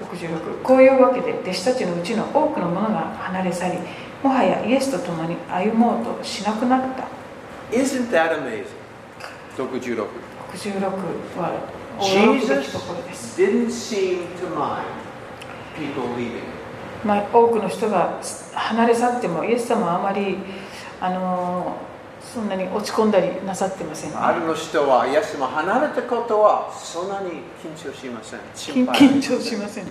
[0.00, 3.78] 66こういうわけで弟子たちのうちの多くの者が離れ去り
[4.22, 7.08] もはやイエスと共に歩もうとしなくなった
[7.70, 8.66] Isn't that amazing?
[9.56, 10.06] 66.
[10.52, 10.80] 66
[11.38, 11.52] は
[11.98, 14.84] 驚くべきところです Jesus didn't seem to mind
[15.76, 16.42] people leaving.
[17.04, 18.20] まあ、多くの人が
[18.54, 20.36] 離れ去ってもイエス様はあまり
[21.00, 21.76] あの
[22.20, 27.30] そんなに落ち込んだりなさってませんねあるの人は、イエスも離れたことはそんなに
[27.62, 28.40] 緊張しません。
[28.54, 29.86] 緊張しません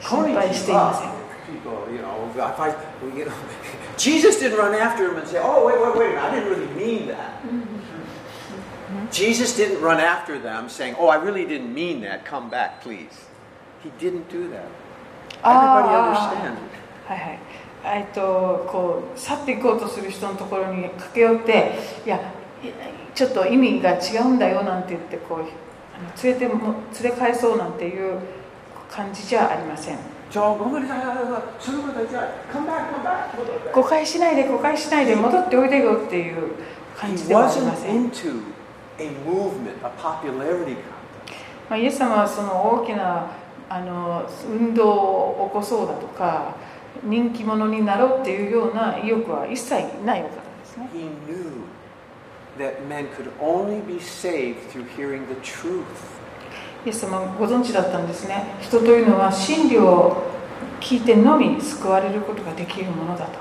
[0.00, 1.17] 心配していません
[1.57, 2.75] people, you know, if I,
[3.15, 3.33] you know,
[3.97, 6.49] Jesus didn't run after him and say, "Oh, wait, wait, wait a minute, I didn't
[6.49, 7.41] really mean that."
[9.11, 12.25] Jesus didn't run after them saying, "Oh, I really didn't mean that.
[12.25, 13.25] Come back, please."
[13.83, 14.69] He didn't do that.
[15.43, 16.57] Everybody understand.
[17.05, 17.39] はいはい
[17.85, 22.19] えっとこう去っていこうとする人のところに駆け寄っていや
[23.13, 28.19] ちょっと意味が違うんだよなんて言ってこうあの連れても連れ返そうなんていう
[28.89, 29.97] 感じじゃありません
[33.72, 36.52] 誤解しないで誤解しないで戻っておいでよっていう
[36.96, 38.10] 感じではありません。
[41.76, 43.30] イエス様はその大きな
[43.68, 46.54] あの運動を起こそうだとか
[47.04, 50.88] 人気者になろうっていうような意欲は一切ないわけですね。
[56.86, 58.54] イエス様ご存知だったんですね。
[58.60, 60.22] 人というのは真理を
[60.80, 63.38] 聞いてのみ救われることができるものだと。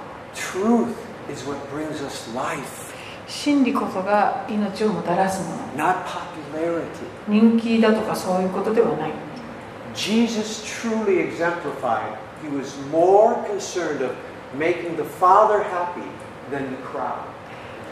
[3.28, 5.58] 真理こそが命をもたらすもの。
[7.28, 9.12] 人気だとかそういうことではない。
[9.93, 14.15] Jesus truly exemplified, he was more concerned of
[14.58, 16.02] making the Father happy
[16.52, 17.26] than the crowd.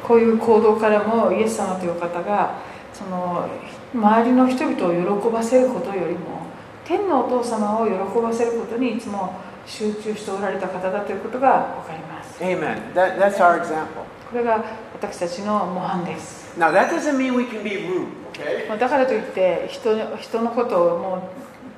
[0.04, 2.60] こういう行動からも、イエス様という方が、
[2.94, 3.48] その、
[3.94, 6.46] 周りの人々を喜ばせることよりも
[6.86, 9.34] 天のお父様を喜ばせることにいつも
[9.66, 12.94] 集中しておられた方だということが分かります Amen.
[12.94, 14.04] That, that's our example.
[14.30, 18.68] これが私たちの模範です Now, that doesn't mean we can be rude, okay?
[18.68, 21.22] まあだからといって人人のことをもう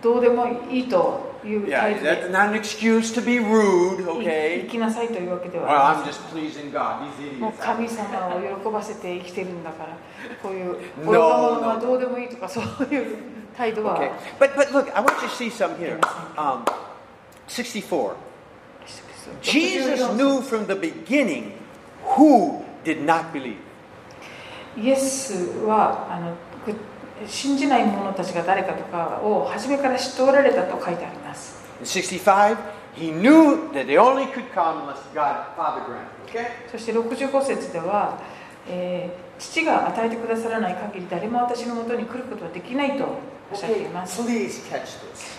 [0.03, 4.66] どうでもいいと いう態 Yeah, 度 that's で not an excuse to be rude, い生 okay?
[4.68, 6.98] きなさいというわけで Well, はあり I'm ません just pleasing God.
[7.18, 7.58] These もう idiots.
[7.64, 9.96] 神様を喜ばせて生きてるんだから
[10.42, 11.18] こういう No, 愚か
[11.60, 13.16] 者はどうでもいいとかそういう
[13.56, 15.98] 態度は Okay, but but look, I want you to see some here.
[16.36, 16.64] Um,
[17.48, 18.14] 64.
[19.42, 21.52] Jesus knew from the beginning
[22.16, 23.56] who did not believe.
[24.76, 25.34] イエス
[25.66, 26.45] はあのぐ
[27.25, 32.57] 信じない者たちが誰かとかを初めから知っておられたと書いてあります In 65,
[32.95, 36.07] he knew that they only could come unless God, Father granted.
[36.27, 36.47] Okay?
[36.71, 38.19] そして65節では、
[38.69, 43.03] えー父が与えてくださらない限り誰も私のもとに来ることはできないと
[43.51, 45.37] おっしゃってい Okay, ます、please catch this.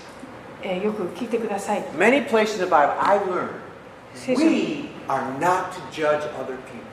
[0.63, 3.51] えーよく聞いてください Many places in the Bible I've learned
[4.39, 6.87] we are not to judge other people.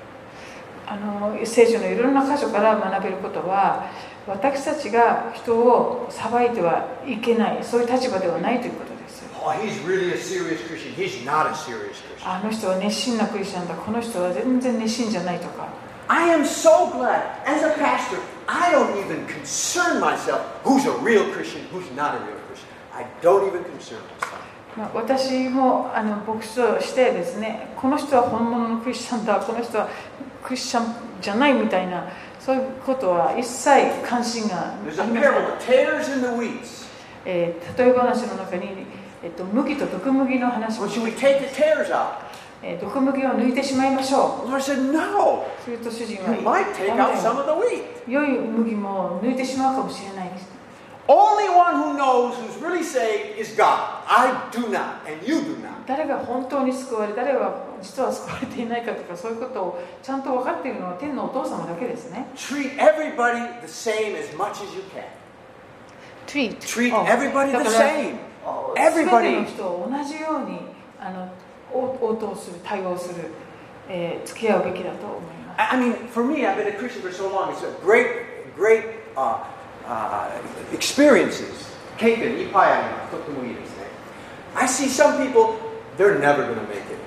[0.88, 3.86] あの聖書のいろんな箇所から学べることは
[4.27, 10.93] 私たちが人を裁いてはいけないそういう立場ではないということです Oh, he's really a serious Christian.
[10.95, 12.27] He's not a serious Christian.
[12.27, 15.67] あの人は熱心なクリスチャンだこの人は全然熱心じゃないとか
[16.07, 21.25] I am so glad, as a pastor, I don't even concern myself who's a real
[21.33, 22.69] Christian, who's not a real Christian.
[22.93, 24.35] I don't even concern myself.
[24.77, 29.88] まあ私もあの牧師としてですねこの人は本物のクリスチャンだこの人は
[30.43, 32.07] クリスチャンじゃないみたいな
[32.39, 33.71] そういうことは一切
[34.07, 35.13] 関心がありません.
[37.25, 38.67] えー例え話の中に、
[39.23, 40.88] えっと、麦と毒麦の話も
[42.81, 45.45] 毒麦を抜いてしまいましょ Lord said, No.
[45.59, 46.35] うすると主人は.
[48.07, 50.47] 良い麦も抜いてしまうかもしれないです
[51.09, 54.04] Only one who knows who's really saved is God.
[54.06, 55.85] I do not, and you do not.
[55.87, 57.52] 誰が本当に救われ誰が
[57.83, 65.02] 実は救われていないかとかそういうことをちゃんと分かっているのは天のお父様だけですね Treat everybody the same as much as you can.
[66.28, 68.14] treat Treat あ everybody だ the から same.
[68.76, 70.61] 全 Everybody ての人を同じように
[71.00, 71.28] あの
[71.72, 73.30] 応応答する対応する、
[73.88, 77.52] えー付き合うべきだと思います I I mean, for me, I've been a Christian for so long.
[77.52, 78.85] It's a great, great
[79.16, 79.44] uh,
[79.88, 80.30] uh,
[80.74, 81.65] experiences.
[81.98, 82.84] Taken, ipaya,
[84.56, 85.56] I see some people,
[85.98, 87.00] they're never going to make it,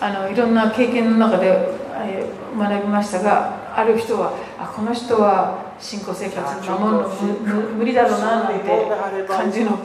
[0.00, 0.12] man.
[0.12, 9.76] あのいろんな経験の中で、えー学びましたがある人はあこの人は信仰生活守るの無理だろうななんて感じの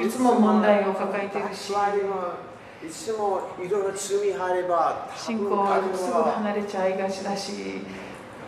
[0.00, 7.52] いつも問題を抱えているしいつもいろんな罪入れば信仰をすぐ離れちゃいがちだし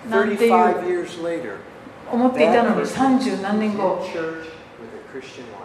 [0.07, 1.57] 35なんていう years later
[2.15, 4.05] 思っていたのに三十何年後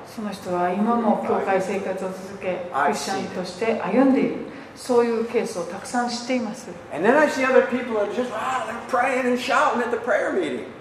[0.05, 4.49] その人は今も教会生活を続けクリスチャンとして歩んでいる。
[4.75, 6.69] そういうケースをたくさん知っています。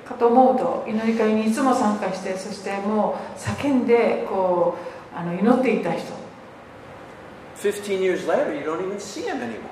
[0.07, 4.77] かと思うと祈り会にいつも参加してそしてもう叫んでこ
[5.12, 6.12] うあの祈っていた人。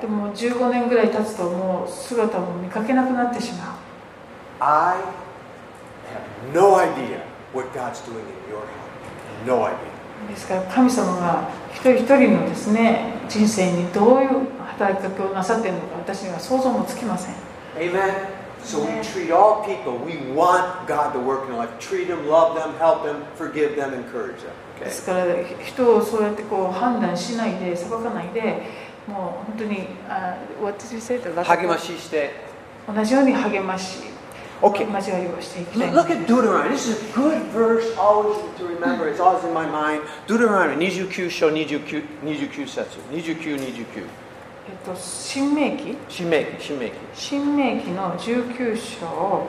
[0.00, 3.78] でも15年ぐらい経つともう姿も見かけなくなってしま
[4.60, 5.25] う。
[6.52, 7.20] No idea
[7.52, 9.46] what God's doing in your heart.
[9.46, 9.96] No idea.
[10.28, 17.34] ですから神様が一人一人のですね人生にどういう働きかけをなさっているのか私には想像もつきません
[17.76, 18.14] Amen.
[18.64, 19.98] So we treat all people.
[19.98, 21.70] We want God to work in their life.
[21.78, 24.50] Treat them, love them, help them, forgive them, encourage them.
[24.80, 24.90] で Okay.
[24.90, 25.24] すから
[25.64, 28.62] 人をそうやってこう判断しないで裁かないで
[29.06, 31.18] もう本当にあ What did you say?
[31.18, 32.30] 励ましして。
[32.92, 33.98] 同じように励まし
[34.61, 34.85] Okay.
[34.85, 36.69] 交わりをしていきたい Look at Deuteronomy.
[36.69, 39.09] This is a good verse always to remember.
[39.09, 40.03] It's always in my mind.
[40.27, 42.99] Deuteronomy 29章29 29節。
[43.11, 44.03] 29、29。
[44.69, 46.93] えっと新明記新明記、新明記。
[47.15, 49.47] 新明記の19章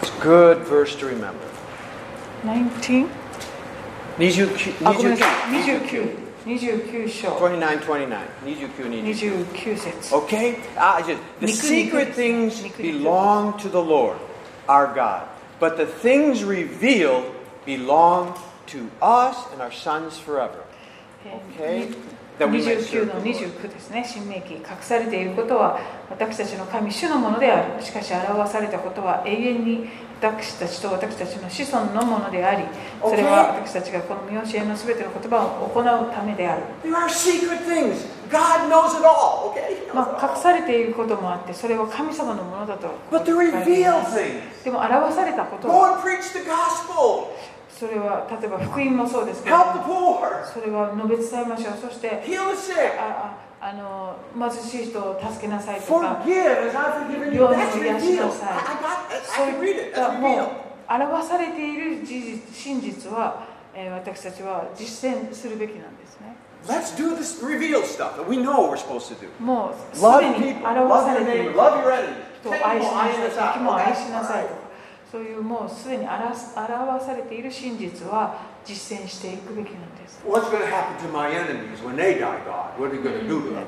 [0.00, 1.34] It's a good verse to remember.
[2.44, 3.08] 19?
[4.18, 5.28] 29、あごめんなさい
[5.64, 6.19] 29。
[6.45, 8.17] 29 29章29、29。
[8.43, 9.45] 29、29。
[9.53, 10.55] 29節 Okay?
[10.75, 14.17] Ah, just, the secret things belong to the Lord,
[14.67, 15.23] our God.
[15.59, 17.25] But the things revealed
[17.65, 18.33] belong
[18.67, 20.63] to us and our sons forever.
[21.25, 21.89] え Okay?
[21.89, 21.95] ー
[22.39, 23.61] That we may 29 serve の the Lord.
[23.61, 25.79] 29ですね新明記隠されていることは
[26.09, 29.89] 私たちの神主のものであるしかし表されたことは永遠に
[30.21, 32.63] 私たちと私たちの子孫のものであり
[33.01, 38.05] それは私たちがこの見教えのすべての言葉を行うためである There are secret things.
[38.29, 39.81] God knows it all, okay?
[39.81, 42.87] He knows まあ、it 隠.されていることもあってそれは神様のものだと.
[44.63, 47.33] でも表されたこと Go は and preach the gospel.
[47.69, 49.57] それは例えば福音もそうですけど.
[50.53, 52.77] それは述べ伝えましょうそして Heal the sick.
[53.63, 58.81] あの貧しい人を助けなさいとか、病気を癒しなさい。
[59.23, 63.45] そういった表されている事実真実は、
[63.75, 66.35] えー、私たちは実践するべきなんですね。
[66.67, 69.29] Let's do this reveal stuff that we know we're supposed to do.
[69.39, 70.07] もうすで
[70.39, 72.21] に表されている Love your
[75.11, 76.35] そういうもうすでに表
[77.05, 79.90] されている真実は実践していくべきなんです。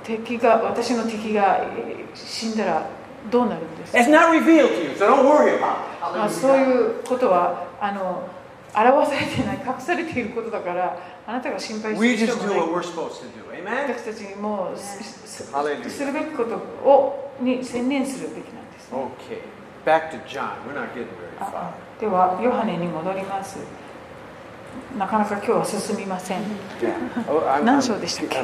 [0.03, 1.65] 敵が私の敵が
[2.13, 2.88] 死んだら
[3.31, 3.95] どうなるんです？
[5.59, 8.27] か、まあそういうことはあの
[8.75, 11.93] 表されてない、隠されていることだから、あなたが心配
[13.88, 18.89] 私たちにもす,す,るべきことをに専念するべきなんです、
[21.99, 23.59] では、ヨハネに戻ります。
[24.97, 26.41] なかなか今日は進みません。
[27.65, 28.38] 何章でしたっけ？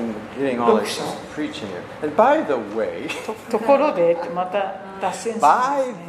[3.51, 5.93] と,ころで、また脱線します、ね。
[5.95, 6.07] す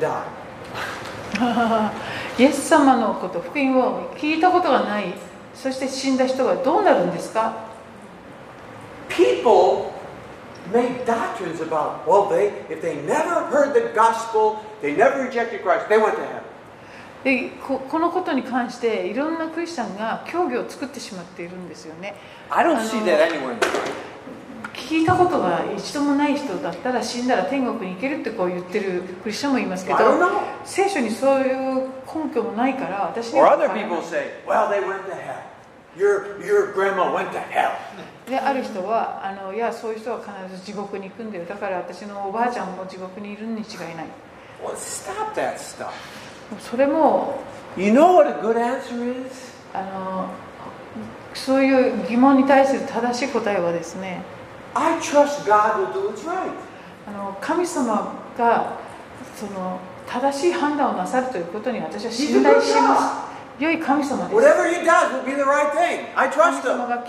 [0.00, 0.14] が。
[2.36, 5.14] Yes イエス様のこと、福音を聞いたことがない、
[5.54, 7.54] そして死んだ人はどうなるんですか？
[17.24, 22.14] でこ,のことに関していろんなクリスチャンが教義を作ってしまっているんですよね。
[24.74, 29.98] 聞いたことが一度もない人だったら死んだら天国に行けるってこう言ってるクリスチャンもいますけど
[30.64, 33.80] 聖書にそういう根拠もないから私には分かな
[35.32, 35.53] い。
[35.96, 37.72] Your, your grandma went to hell.
[38.28, 44.06] である人はあのいやそういう人は必ず地獄に行くんだよだから私のおばあちゃんも地獄にいるに違いない
[44.64, 45.90] Well, stop that stuff.
[46.58, 47.38] それも
[47.76, 49.52] You know what a good answer is?
[49.74, 50.28] あの
[51.34, 54.22] そういう疑問に対する正しい答えはですね
[54.74, 56.50] I trust God will do what's right.
[57.06, 58.78] あの神様が
[59.36, 62.96] その正しい判断をなさるということに私は信頼しま
[63.28, 64.28] す良い神様。
[66.86, 67.02] が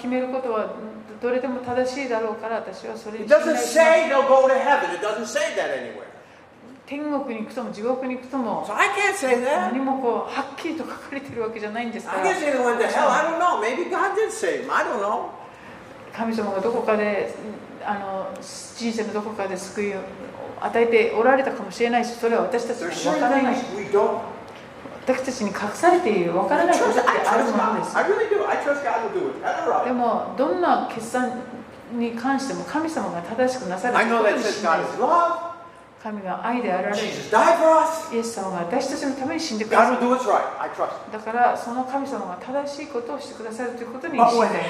[5.98, 6.06] ど。
[6.86, 8.64] 天国に行くとも地獄に行くとも
[9.74, 12.08] 何もこうはっきりと書かれてるわけじゃないんです。
[16.14, 17.34] 神様がどこかで
[17.84, 19.98] あの人生のどこかで救いを
[20.62, 24.35] 与えておられたかもしれないしそれは私たちの分から。
[25.06, 27.96] 私たちに隠されている分からないことってあるものです。
[29.86, 31.32] でも、どんな決算
[31.94, 34.66] に関しても神様が正しくなされるいです。
[36.02, 36.96] 神が愛であれる。
[36.96, 38.24] イエ
[38.56, 39.98] 私たちに死んでくだる。
[40.00, 44.70] だから、その神様が正しいことをしてくださるということに信じてい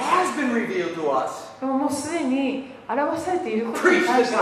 [1.07, 1.61] ます。
[1.61, 4.37] でも、もうすでに表されていることに対して、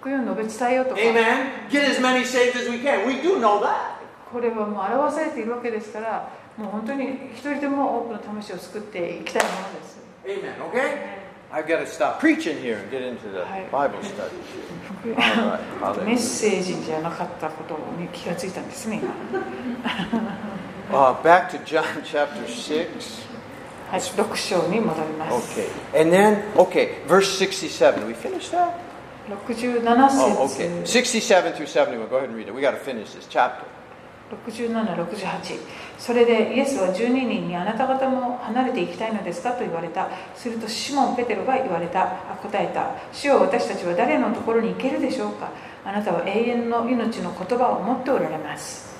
[0.00, 1.00] 福音を述べ伝えようとか。
[1.00, 3.40] Amen?Get as many saved as we can.We do.
[4.32, 7.04] これはもう表されているわけですからもう本当に
[7.34, 10.54] 一人でも多くの魂を救っていきたいものです Amen.
[10.70, 11.18] Okay?
[11.52, 13.42] I've got to stop preaching here and get into the.
[13.72, 14.30] Bible study.
[15.02, 19.12] 福 Alright, メッ.セージじゃなかったことに気がついたんですね今
[20.92, 23.28] Uh, back to John chapter 6.
[23.90, 25.60] はい、6章に戻ります。
[25.60, 26.00] Okay.
[26.00, 28.06] And then, okay, verse 67.
[28.06, 28.72] We finished that?
[29.46, 30.84] 67 Oh, 節、okay.
[30.86, 32.08] 67 through 71.
[32.08, 32.54] Go ahead and read it.
[32.54, 33.64] We got to finish this chapter.
[34.30, 35.58] 67、68
[35.98, 40.08] それでイエスは12人にあなた方も離れていきたいのですかと言われた。
[40.36, 42.04] するとシモン・ペテロが言われた。
[42.04, 42.94] あ答えた。
[43.12, 45.50] 主よ私たちは誰のところに行けるでしょうか。
[45.84, 48.90] あなたは永遠の命の言葉を持っておられます。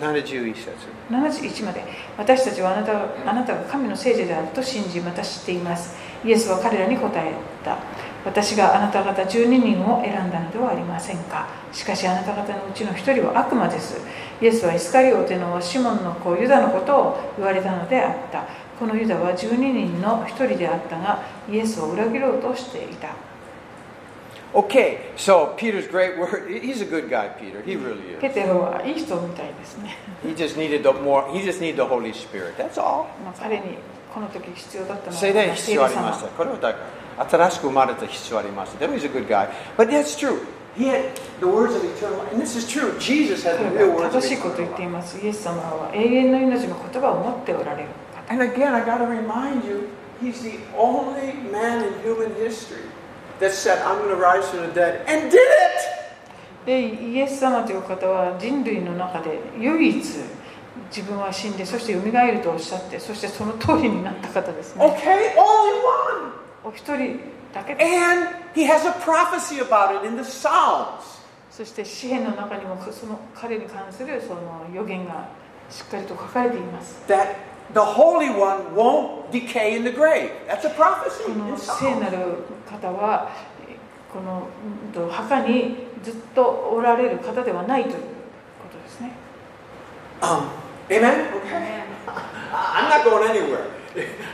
[0.00, 0.70] 71節。
[1.10, 1.82] 71まで。
[2.16, 5.96] 私たちはあなたあなたが神の聖者であると信じまた知っています。
[6.24, 7.32] イエスは彼らに答え
[7.64, 7.78] た
[8.24, 14.00] 私があなた方12人を選んだのではありませんかしかしあなた方のうちの1人は悪魔です
[14.40, 18.44] イエスはイスカリオテのシモンの子ユダのことを言われたのであった
[18.78, 23.14] このユダは12人の1人であったがイエスを裏切ろうとしていた
[24.54, 26.48] Okay, so Peter's great word.
[26.48, 27.60] He's a good guy, Peter.
[27.62, 28.34] He really ペ is.
[28.34, 31.30] テロはいい人みたいですね He just needed the more.
[31.30, 32.56] He just needed the Holy Spirit.
[32.56, 33.04] That's all.
[33.22, 33.76] まあ彼に
[34.12, 36.28] この時必要だったのは聖霊必要ありました。
[36.28, 36.97] これはだから
[37.28, 38.78] 新しく生まれた必要ありました。
[38.78, 39.48] でも he's a good guy.
[39.76, 40.40] But that's true.
[40.76, 41.10] He had
[41.40, 42.32] the words of eternal life.
[42.32, 42.96] And this is true.
[42.98, 44.92] Jesus had the 彼 real が words of 正しいことを eternal 言ってい life.
[44.92, 45.18] ます。
[45.18, 48.34] イエス様は永遠の命の言葉を持っておられる方。
[48.34, 49.88] And again, I got to remind you,
[50.22, 52.82] he's the only man in human history
[53.40, 55.98] that said, I'm to rise from the dead and did it!
[56.66, 60.04] で、イエス様という方は人類の中で唯一
[60.90, 64.84] 自分は死んで、そして蘇るとおっしゃって、そしてその通りになった方ですね。
[64.84, 65.42] Okay, only
[66.22, 66.32] one.
[66.68, 67.18] お一人
[67.54, 71.18] だけで And he has a prophecy about it in the Psalms.
[71.50, 75.28] そして詩篇の中にもその彼に関するその予言が
[75.70, 77.02] しっかりと書かれています。
[77.08, 77.36] that
[77.72, 80.30] the Holy One won't decay in the grave.
[80.46, 81.24] That's a prophecy.
[81.24, 82.18] こ in の.聖なる
[82.68, 83.30] 方は
[84.12, 84.46] この
[84.86, 87.98] うんと墓にずっとおられる方ではないというこ
[88.70, 89.12] とですね。
[90.20, 90.48] Um,
[90.90, 91.30] amen?
[91.44, 91.82] Okay.
[92.52, 93.77] I'm not going anywhere.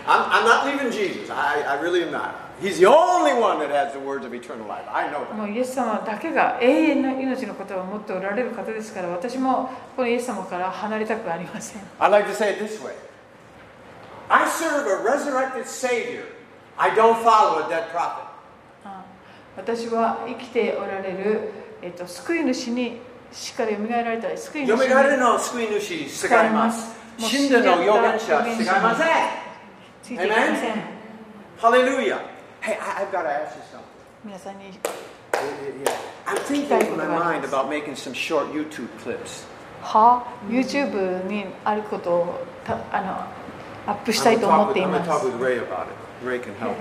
[0.07, 1.31] I'm, I'm not leaving Jesus.
[1.31, 2.35] I, I really am not.
[2.61, 4.85] He's the only one that has the words of eternal life.
[4.89, 5.35] I know that.
[5.35, 12.93] もうイエス様だけが永遠の命の言葉を持っておられる方ですから私もこのイエス様から離れたくありません I like to say it this way
[14.29, 16.25] I serve a resurrected Savior.
[16.77, 18.25] I don't follow a dead prophet.
[18.85, 19.05] あ
[19.57, 21.51] 私は生きておられる、
[21.83, 23.01] えっと、救い主に
[23.33, 26.95] しっかり蘇られた救い主に読みがれの救い主使います。
[27.19, 29.44] 死んだの預言者使いません。
[30.04, 30.84] ついていきません Amen.
[31.62, 32.20] Hallelujah.
[32.62, 33.84] Hey, I, I've got to ask you something.
[34.26, 34.66] 皆さんに
[35.84, 35.96] Yeah.
[36.26, 39.46] I'm thinking in my mind about making some short YouTube clips.
[39.82, 45.20] は YouTube にあることをたあのアップしたい I'm と gonna 思 talk って with, い I'm ま gonna talk
[45.22, 46.28] す with Ray about it.
[46.28, 46.76] Ray can help.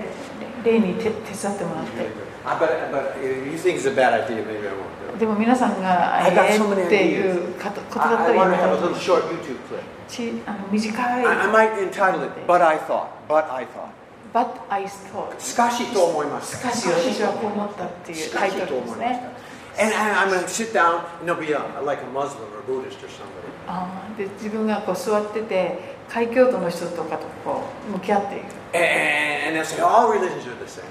[0.65, 5.02] 例に手手伝ってもらって I, but, but if you think it's a bad idea, maybe I won't do
[5.02, 5.02] it.
[5.18, 9.82] でも皆さんがえーっていうことだ I, った I ら a めた little short YouTube clip.
[10.08, 13.06] ちあの短い I, I might entitle it, But I Thought.
[13.28, 13.88] But I Thought.
[14.32, 16.56] But I thought しかしと思いました。
[16.58, 19.30] しかし私はこう思ったっていうタイトルですね
[19.76, 22.62] And, and I'm going to sit down, and there'll be a, like a Muslim or
[22.66, 23.46] Buddhist or somebody.
[23.66, 28.44] あーで自分がこう座ってて海峡都の人とかとこう向き合っている
[28.74, 30.84] And, and they'll say, all religions are the same.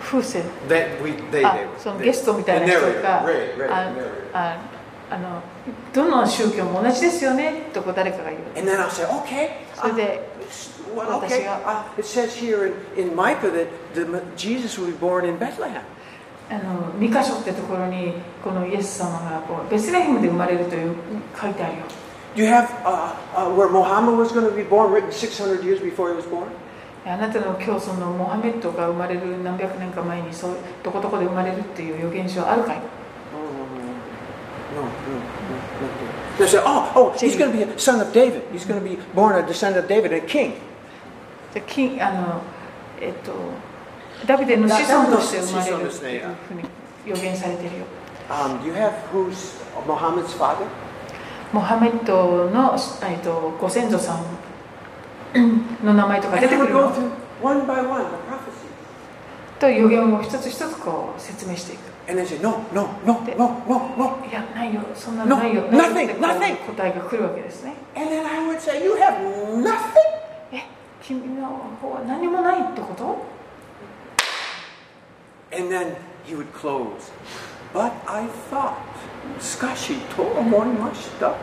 [0.00, 0.42] 風船。
[1.44, 3.24] あそのゲストみたいな人が
[4.32, 4.58] あ
[5.08, 5.40] あの
[5.92, 8.42] どの宗教も同じですよねとこ誰かが言う。
[9.74, 10.28] それで
[10.96, 11.94] 私が「あっ、
[16.98, 20.94] ミカ所ってところにこのイエス様がこうベスレヘムで生まれるという
[21.40, 21.82] 書いてあるよ。
[22.36, 26.16] You have uh, uh, where Muhammad was going to be born written 600 years before he
[26.16, 26.48] was born?
[27.06, 32.80] あなたの教祖のモハメッドが生まれる何百年か前にそうどこどこで生まれるっていう予言書あるかい
[34.74, 35.26] No, no, no, no.
[36.38, 38.42] They say, oh, oh, he's going to be a son of David.
[38.52, 40.54] He's going to be born a descendant of David, a king.
[41.54, 42.42] で金あの
[43.00, 43.32] えっと
[44.26, 46.68] ダビデの子孫として生まれるっていうふうに
[47.06, 47.84] 予言されてるよ
[48.28, 49.54] Um, do you have who's
[49.86, 50.66] Muhammad's father?
[51.52, 52.76] モハメッドの、
[53.08, 54.24] えっと、ご先祖さん
[55.84, 56.66] の名前とか出てく
[59.70, 61.96] 予言を一つ一つこう説明していく。
[64.28, 67.74] いや、ないよ、そんなのないよ、no, nothing, なんて答えが来るわけですね。
[70.52, 70.62] え、
[71.02, 71.46] 君の
[71.82, 73.24] 方は何もないってこと
[75.50, 77.10] ？And then he would close.
[77.74, 78.26] But I
[79.40, 81.34] しかしと思いました。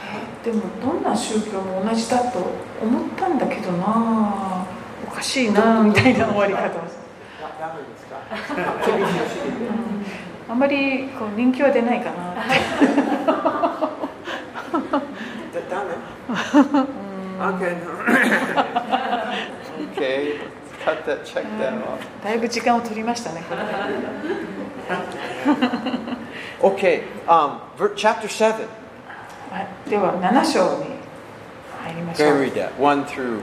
[0.00, 2.38] えでもどんな宗教も同じだと
[2.82, 4.64] 思ったんだけどな
[5.14, 6.70] かしいな みたいな終わり方
[10.48, 12.34] あんまりこう人気は出ないかな
[15.70, 15.90] ダメ
[17.38, 17.76] ？Okay.
[19.96, 20.38] okay.
[20.84, 21.98] Cut that, check that off.
[22.24, 23.60] だいぶ時間を取りましたねこれ
[26.60, 27.02] Okay.
[27.28, 28.66] Um, ver- chapter 7.
[29.50, 29.90] はい。
[29.90, 30.96] では7章に
[31.82, 32.28] 入りましょう。
[32.38, 32.72] I read that?
[32.78, 33.40] 1 through.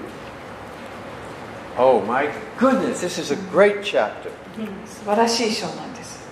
[1.78, 4.30] Oh my goodness, this is a great chapter.
[4.86, 6.26] 素晴らしい章なんです。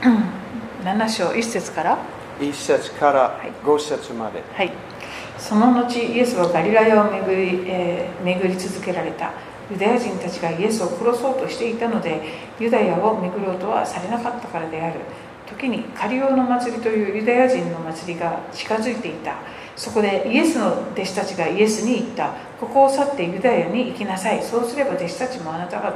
[0.82, 1.98] 7章1節から。
[2.40, 3.52] 1節からい。
[3.64, 4.42] 5節まで。
[4.54, 4.72] はい、
[5.38, 9.32] その後イエスはガリラヤを巡り,、えー巡り続けられた。
[9.70, 12.20] ユダヤ人たちがイエスを殺そうとしていたので
[12.58, 15.00] ユダヤを巡ろうとはされなかったからである
[15.54, 19.36] 時にカリオの祭りというユダヤ人の祭りが近づいていた。
[19.76, 22.34] そこでイエスの弟子たちがイエスに言った。
[22.60, 24.42] ここを去ってユダヤに行きなさい。
[24.42, 25.94] そうすれば弟子たちもあなたが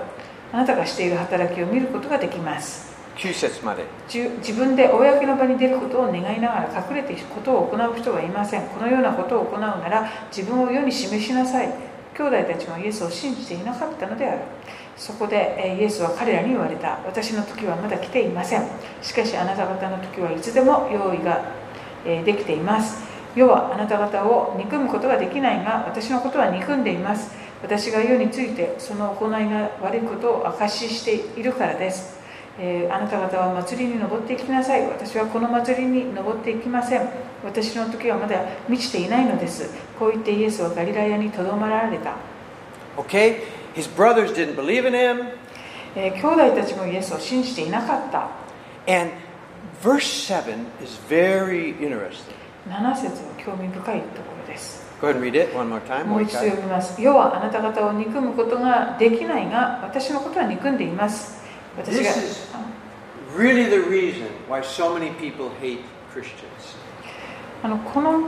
[0.53, 2.95] あなたがしている働きを見ることができます。
[3.17, 3.85] 9節まで。
[4.09, 8.63] 自分で公の場に出ることを願いながら隠れていくことを行う人はいません。
[8.69, 11.69] このようなことを行うなら自分を世に示しなさい。
[12.17, 14.41] 兄弟たちもイエスを信じていなかったのである
[14.97, 16.99] そこでイエスは彼らに言われた。
[17.05, 18.67] 私の時はまだ来ていません。
[19.03, 21.43] しかしあなた方の時はいつでも用意が
[22.05, 23.05] できています。
[23.35, 27.31] 世はあなた方を憎むことができないが私のことは憎んでいます。
[27.63, 32.17] 私が世についてその行いが悪いことを証ししているからです。
[32.59, 34.87] えあなた方は祭りに登っていきなさい。
[34.87, 37.07] 私はこの祭りに登っていきません。
[37.45, 39.69] 私の時はまだ満ちていないのです。
[39.99, 42.15] こう言ってイエスはガリラヤにとどまられた、
[42.97, 43.56] Okay?
[43.77, 45.29] His brothers didn't believe in him.
[45.95, 48.29] えー兄弟たちもイエスを信じていなかった
[48.93, 49.13] And
[49.83, 52.35] verse 7 is very interesting.
[52.69, 56.05] 7節は興味深いところです Go ahead and read it one more time.
[56.07, 61.43] もう一度.読みます世はあなた方を憎むことができないが私のことは憎んでいます
[61.77, 62.49] 私が This is
[63.37, 65.81] really the reason why so many people hate
[66.15, 66.77] Christians.
[67.63, 68.21] あのこの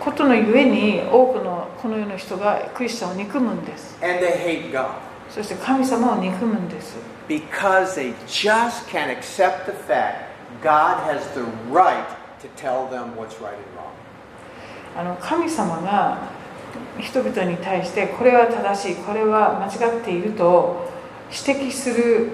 [0.00, 4.94] ことのゆえに多くのこの世の人がクリスチャンを憎むんです And they hate God
[5.30, 6.96] そして神様を憎むんです
[7.28, 10.30] because they just can't accept the fact
[10.62, 12.04] God has the right
[12.40, 13.90] to tell them what's right and wrong.
[14.96, 16.18] あの神様が
[16.98, 20.88] 人々に対してこれは正しいこれは間違っていると
[21.30, 22.28] 指摘する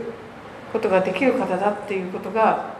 [0.73, 2.77] ことができる方だっていうことが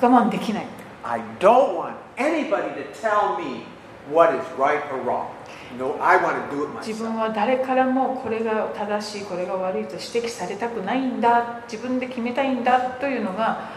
[0.00, 0.66] 我慢できない
[1.02, 3.64] I don't want anybody to tell me
[4.09, 5.35] what is right or wrong.
[5.77, 7.19] No, I want to do it 自分 myself.
[7.19, 13.69] は誰からもこれが正しいこれが悪いと指摘されたくないんだ自分で決めたいんだというのが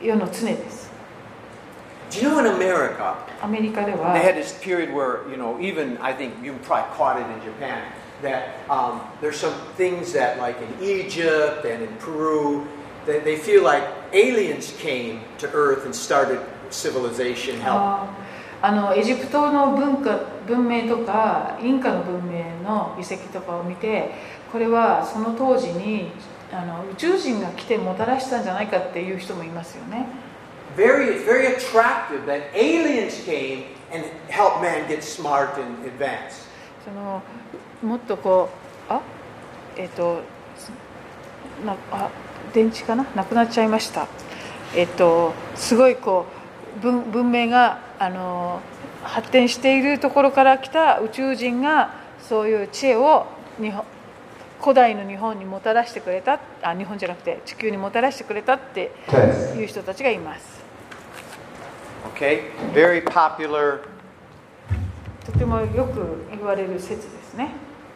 [0.00, 0.90] 世の常です
[2.10, 6.14] Do you know in America, アメリカでは they had this period where, you know, even I
[6.14, 7.84] think you probably caught it in Japan,
[8.22, 12.66] that um, there's some things that, like in Egypt and in Peru,
[13.06, 18.08] they, they feel like aliens came to Earth and started civilization, help.
[18.61, 24.11] あのエジプトの文化文明とかインカの文明の遺跡とかを見て
[24.51, 26.11] これはその当時に
[26.51, 30.07] あの宇宙人が来てもたらしたんじゃないかっていう人もいますよね。
[30.75, 36.47] Very, very attractive that aliens came and helped man get smart and advanced.
[36.85, 37.21] その
[37.83, 38.49] もっとこ
[38.89, 39.01] うあ
[39.75, 40.21] えっ、と
[41.65, 42.09] なあ
[42.53, 43.05] 電池かな？
[43.15, 44.07] なくなっちゃいました。
[44.75, 46.36] えっ、とすごいこう
[46.81, 48.61] 文文明があの
[49.03, 53.27] 発展しているところから来た宇宙人がそういう知恵を
[53.59, 53.83] 日本
[54.61, 58.91] 古代の日本にもたらしてくれたあ日本じゃなくて地球にもたらしてくれたって
[59.55, 60.57] いう人たちがいます
[62.15, 62.51] Okay?
[62.73, 63.81] Very popular.
[65.25, 67.51] とてもよく言われる説ですね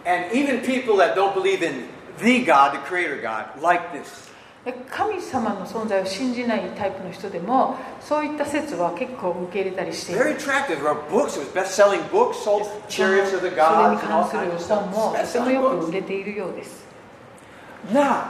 [0.06, 1.86] And even people that don't believe in
[2.20, 4.31] the God, the creator God, like this.
[4.66, 10.78] で神様の存在を信じないタイプの人でもそういった説は結構受け入れたりしている Very attractive.
[11.10, 11.38] Books.
[11.38, 16.86] It was best-selling books, sold その chariots of それ the に gods 関する本も.とてもよく.売れているようです
[17.92, 18.26] Now,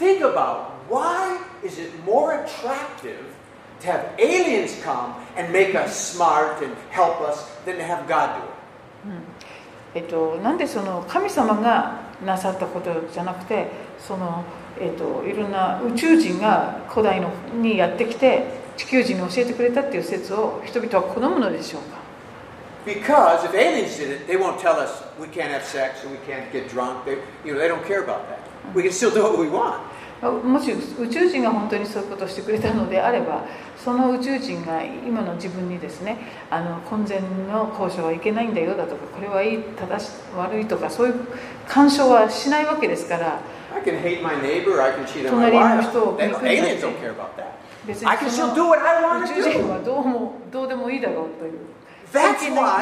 [0.00, 3.22] think about why is it more attractive
[3.80, 8.34] to have aliens come and make us smart and help us than to have God
[8.34, 8.46] do it?
[9.94, 13.68] えっと、なんでその神様がなさったことじゃなくて
[14.00, 14.42] その、
[14.80, 18.44] えっと、いろんな宇宙人が古代のにやってきて
[18.76, 21.96] 地球人に教えてくれたっていう説を人々は好むのでしょうか
[22.84, 26.52] ？Because if aliens did it, they won't tell us we can't have sex or we can't
[26.52, 27.04] get drunk.
[27.04, 28.38] They, you know, they don't care about that.
[28.74, 29.80] We can still do what we want.
[30.22, 33.44] もし宇宙人が本当にそういうことをしてくれたのであれば
[33.76, 36.16] その宇宙人が今の自分にですね
[36.50, 41.14] あの婚前の交渉はいけないんだよだとかこれはいい正し悪いとかそういう
[41.68, 43.40] 干渉はしないわけですから
[43.85, 45.89] can hate my neighbor, I can cheat on my 隣の wife.
[45.89, 47.45] 人を They- 憎んだり aliens don't care about that.
[47.85, 49.67] 別 I can にそ still の do what I want 宇 to 宙人 do.
[49.69, 51.59] はどうもどうでもいいだろうという
[52.13, 52.79] That's 関係ないん why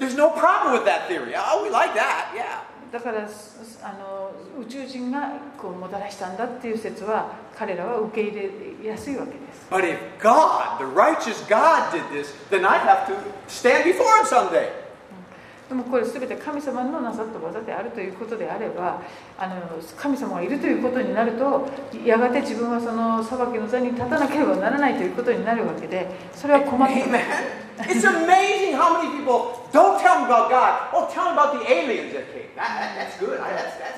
[0.00, 1.34] です there's no problem with that theory.
[1.36, 2.62] Oh, we like that, yeah.
[2.92, 5.28] だからすあの宇宙人が
[5.60, 8.50] こうもたらしたんだっていう説は彼らは受け入
[8.82, 13.14] れやすいわけです But if God, the righteous God, did this, then I'd have to
[13.48, 14.68] stand before Him someday.
[15.69, 19.01] でもこれ全て神様のなさった技であるということであれば
[19.37, 19.55] あの
[19.95, 21.69] 神様がいるということになると
[22.03, 27.23] やがて自分はその裁きの座に立たなければならないということになるわけでそれは困っています。
[27.79, 31.63] It's amazing how many people don't tell them about God or tell them about the
[31.71, 32.25] aliens that.
[32.97, 33.39] That's good.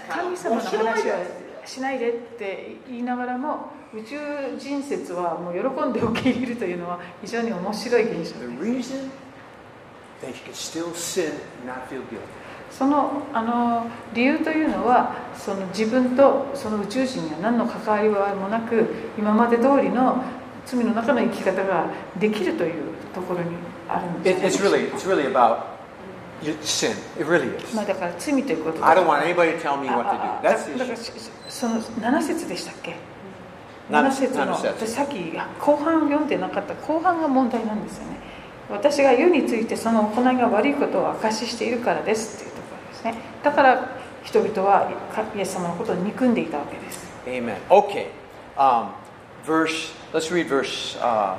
[0.07, 1.17] 神様の話は
[1.65, 4.17] しないでって言いながらも宇宙
[4.59, 8.93] 人説はもう喜んで受け入れるというのは非常に面白い現象です。
[12.71, 20.23] そのあの理由というのはその自分とその宇宙人が何の関わりもなく今まで通りの
[20.65, 21.87] 罪の中の生き方が
[22.19, 23.49] できるというところに
[23.89, 25.25] あるんで It, す it's really, it's really
[26.61, 26.91] sin.
[27.19, 27.25] It
[27.59, 27.75] is.
[27.75, 30.49] まあだから罪ということで I don't want anybody to tell me what to あ do.
[30.49, 32.95] あ That's the その7節でしたっけ？
[33.89, 34.57] 七7節の。
[34.87, 35.15] さっき
[35.59, 36.73] 後半読んでなかった。
[36.75, 38.17] 後半が問題なんですよね
[38.71, 44.91] 私が世についてその行いが悪いことを証ししているからですっていうところですねだから人々は
[45.35, 47.57] イエス様のことを憎んでいたわけです Amen.
[47.69, 48.07] Okay.
[48.57, 48.93] Um,
[49.45, 51.37] verse, let's read verse, uh,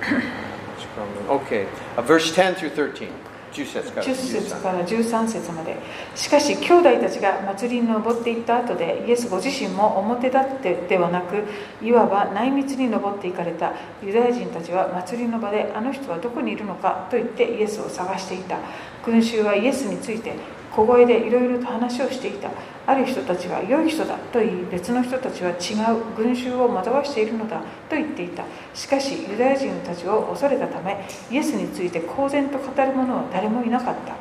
[1.28, 3.12] okay, uh, verse 10 through 13.
[3.52, 3.66] 10
[4.14, 5.76] 節から13節まで。
[6.14, 11.44] しかし兄弟たちが祭りに登っていった後でイエスご自身も表立ってではなく
[11.82, 13.72] いわば内密に登っていかれた
[14.02, 18.58] ユダヤ人たちは祭りの場であの人はどこにいるのかと言ってイエスを探していた。
[19.04, 20.34] 群衆はイエスについて
[20.72, 22.50] 小声でいろいろと話をしていた
[22.86, 28.44] ある人たちは良い人だと言い別の人たちは違う群衆を惑わしているのだと言っていた
[28.74, 34.14] しかしユダヤ人たちを恐れたためイエスについて公然と語る者は誰もいなかった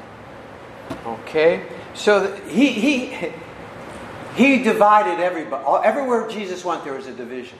[1.06, 1.62] Okay,
[1.94, 3.32] so he he
[4.36, 5.64] he divided everybody.
[5.84, 7.58] Everywhere Jesus went, there was a division.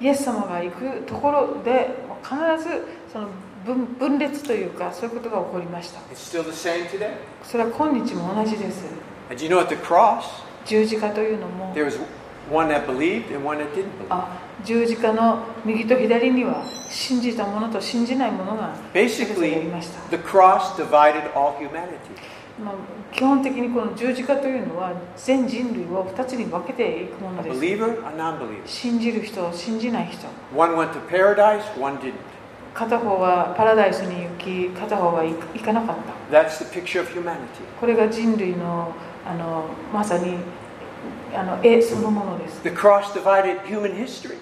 [0.00, 1.90] イエス様が行くところで
[2.22, 3.28] 必ずその
[3.64, 6.00] 分,分裂というかそういうことが起こりました。
[6.14, 8.84] それは今日も同じです。
[9.30, 10.24] You know cross,
[10.64, 13.24] 十字架というのも believed,
[14.64, 19.02] 十字架の右と左には信じたものと信じないものがあり
[19.66, 20.16] ました。
[20.16, 21.98] The cross divided all humanity.
[23.12, 27.60] 基本的にこの十字架というのは全人類を二つに分けていくものです。
[28.66, 30.26] 信じる人、信じない人。
[30.56, 32.14] One went to paradise, one didn't.
[32.78, 35.96] 片方はパラダイスに行き片方は行行かなかっ
[36.30, 37.64] た That's the picture of humanity.
[37.80, 38.94] これが人類の
[39.26, 40.36] あのまさに
[41.34, 44.38] あの絵そのものです The cross divided human history.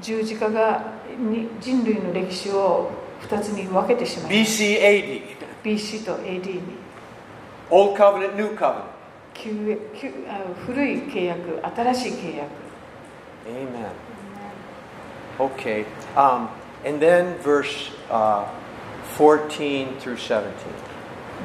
[0.00, 5.22] 十字架がに人類の歴史を2つに分けてしまいました BC, AD.
[5.64, 6.62] BC と AD に
[7.70, 8.84] Old covenant, new covenant.
[9.34, 12.50] 旧旧あ古い契約新しい契約
[13.48, 14.10] Amen.
[15.38, 15.86] Okay.
[16.14, 16.48] Um,
[16.84, 18.46] and then verse uh,
[19.16, 20.44] 14 through 17.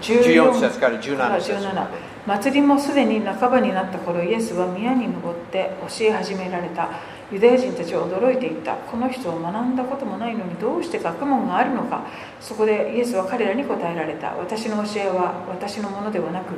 [0.01, 1.87] 14節から17節17
[2.25, 6.89] 祭りもすでに半ばになった頃イエスは宮に登って教え始められた。
[7.31, 8.75] ユダヤ人たちは驚いていった。
[8.75, 12.03] この人は学んだこともないのにどうして学問があるのか。
[12.41, 14.31] そこでイエスは彼らに答えられた。
[14.35, 16.55] 私の教えは私のものではなく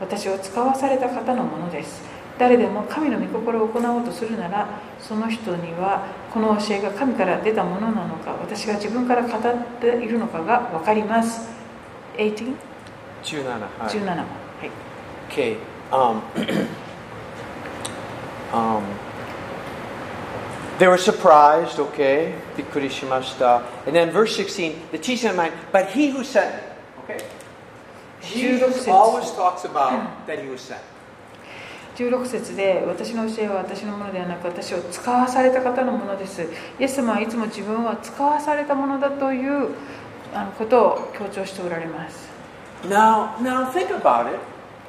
[0.00, 2.02] 私を使わされた方のものです。
[2.38, 4.68] 誰でも神の御心を行おうとするなら
[5.00, 11.49] その人にはこの教えが神から出たものなのか私が自分から語っているのかが分かります
[12.17, 12.55] 18
[13.23, 13.45] 17.
[13.49, 14.25] はい17はい
[15.29, 15.57] Okay.
[15.91, 16.21] Um,
[18.53, 18.83] um,
[20.77, 22.33] they were surprised, okay?
[22.55, 23.63] びっくりしました.
[23.87, 26.61] And then verse 16, the teaching of mine, but he who sent me,
[27.03, 27.25] okay?
[28.21, 30.81] Jesus 16 always talks about that he was sent.
[31.98, 39.70] 16節で私の教えは私のものではなく私を使わされた方のものですイエス様はいつも自分は使わされたものだという
[40.32, 42.28] あのことを強調しておられます
[42.84, 44.38] Now, now think about it.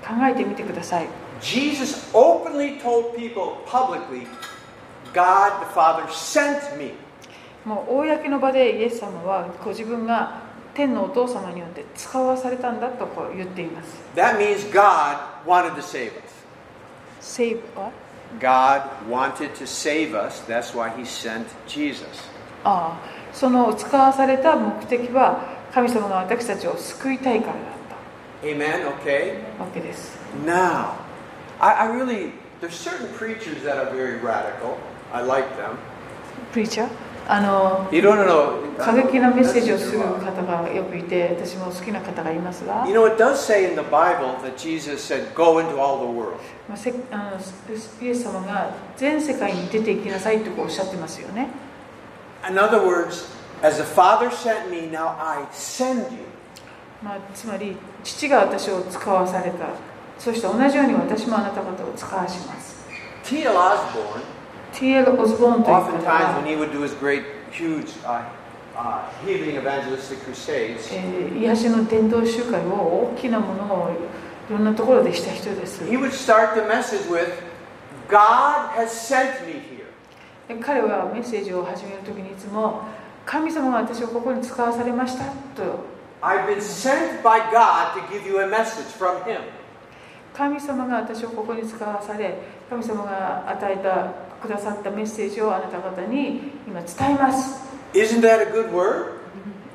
[0.06, 1.08] 考えてみてください
[1.42, 4.28] Jesus openly told people publicly,
[5.12, 6.94] God the Father sent me.
[7.66, 10.44] もう公の場でイエス様はご自分が
[10.76, 16.29] 天のお父様によって使わされたんだとこう言っています That means God wanted to save us.
[17.21, 17.93] Save what?
[18.41, 20.41] God wanted to save us.
[20.47, 22.07] That's why he sent Jesus.
[22.65, 27.65] ああその使わされた目的は神様が私たちを救いたいからだっ
[28.43, 28.87] Amen?
[29.01, 29.39] Okay?
[29.59, 30.95] たわけです Now,
[31.61, 34.77] I, I really, there's certain preachers that are very radical.
[35.13, 35.77] I like them.
[36.53, 36.89] プリーチャー
[37.32, 43.16] あのいろいろ過激なメッセージをする方がよくいて、私も好きな方がいますが、you know,
[46.76, 47.38] said, あの
[48.02, 51.50] イエス様が全世界に出ていきなさいとおっしゃってますよね。
[52.50, 56.24] In other words, As the Father sent me, now I send you.
[57.04, 59.68] まあ、つまり、父が私を使わされた。
[60.18, 62.80] そして同じように私もあなた方を使わします。
[63.24, 63.52] T.L.
[63.52, 64.39] Osborne
[64.74, 68.24] Oftentimes が when、he would do his great, huge uh,
[68.76, 73.92] uh, healing evangelistic crusades, えー癒しの伝道集会を大きなものを
[74.50, 77.30] いろんなところでした人です he would start the message with,
[78.10, 79.86] God has sent me here.
[80.48, 82.82] で彼はメッセージを始めるときにいつも
[83.26, 85.86] 神様が私をここに使わされましたと
[86.22, 89.40] I've been sent by God to give you a message from him.
[90.34, 92.36] 神様が私をここに使わされ
[92.70, 97.62] 神様が与えたくださったメッセージをあなた方に今伝えます
[97.94, 99.20] Isn't that a good word?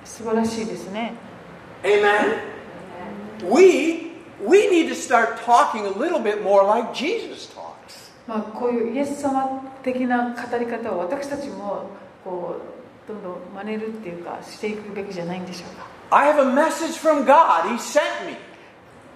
[0.04, 1.14] 素晴らしいですね
[1.82, 2.54] Amen?
[3.50, 4.12] We
[4.46, 8.12] we need to start talking a little bit more like Jesus talks.
[8.26, 11.90] まあ、こういうイエス様的な語り方を私たちも
[12.24, 12.56] こ
[13.06, 17.68] うどんどん真似るっていうかしていくべきじゃないんでしょうか I have a message from God.
[17.68, 18.36] He sent me.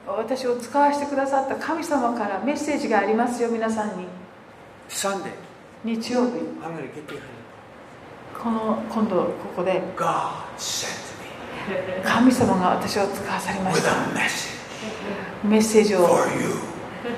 [0.06, 4.06] 私を使わせてくださった神様からメッセージがありますよ皆さんに
[4.88, 5.32] Sunday.
[5.84, 7.20] 日曜日 I'm going to get behind.
[8.42, 10.88] この今度ここで God sent
[11.20, 16.54] me 神様が私を使わされま with した a message メッセージを for you.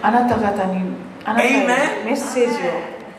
[0.03, 0.83] あなた方に
[1.25, 2.05] あなたへ Amen.
[2.05, 2.71] メッセージを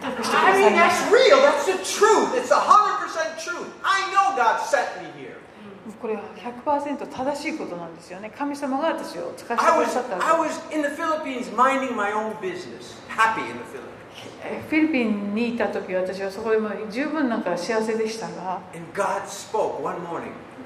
[0.01, 1.37] 託してくだ I さ mean, いま that's し real.
[1.41, 2.35] That's the truth.
[2.35, 3.69] It's a hundred percent truth.
[3.83, 5.37] I know God sent me here.
[5.91, 13.41] たこれは100%正しいことなんですよね神様が私を使わせて I く was ださった I was in the Philippines minding my own business, happy
[13.41, 14.00] in the Philippines.
[14.43, 18.59] えフィリピンにいた時私はそこでも十分なんか幸せでしたが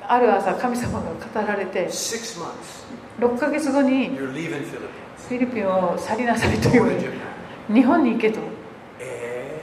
[0.08, 1.10] ある朝神様が
[1.42, 2.86] 語られて six months,
[3.20, 4.32] 6ヶ月後に you're.
[5.28, 7.14] フィリピンを去りなさいという.
[7.74, 8.40] 日本に行けと
[9.00, 9.62] Eh.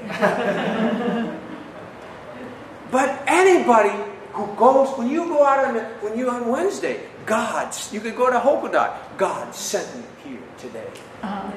[2.91, 3.91] but anybody
[4.33, 8.31] who goes, when you go out on, when you on Wednesday, God, you could go
[8.31, 8.91] to Hokodai.
[9.17, 10.89] God sent me here today.
[11.23, 11.53] ああ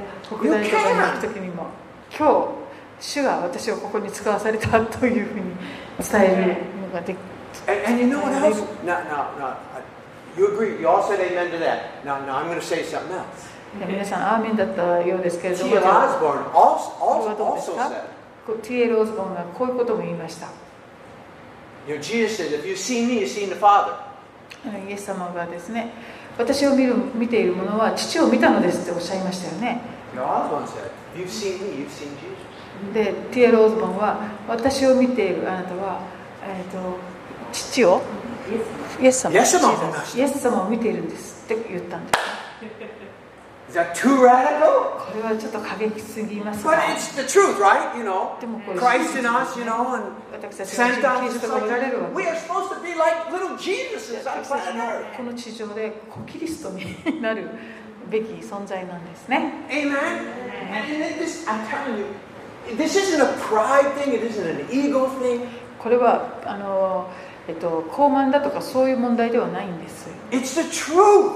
[2.18, 2.28] 今
[2.99, 5.55] 日主が私をここに使わされたというふうに
[5.99, 6.76] 伝える。
[6.88, 7.22] のができて
[13.86, 15.72] 皆さんアーメンだったようですけれども。
[18.61, 19.01] T.L.
[19.01, 20.47] Osborne こういうことも言いました。
[24.88, 25.91] イエス様がですね
[26.38, 29.82] 私を見,る見ているものは父を見たのですっておっしゃいましたよね。
[32.93, 36.01] で、ティエル・オーズボンは、私を見ているあなたは、
[36.43, 36.97] えー、と
[37.53, 38.01] 父を、
[39.01, 39.34] イエス様,
[40.63, 42.20] を見ているんですって言ったんです。
[45.11, 46.72] これはちょっと過激すぎますが。
[48.39, 48.80] でも、これ
[50.32, 50.86] 私たちは、
[54.32, 57.49] 私たちは、この地上で、コキリストになる。
[58.10, 59.53] べき存在なんですね。
[65.78, 67.12] これはあの、
[67.47, 70.10] えっと、高慢だとかそういう問題ではないんです。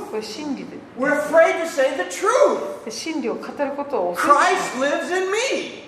[0.09, 0.77] これ真理です。
[3.21, 4.79] 理を語ることを Christ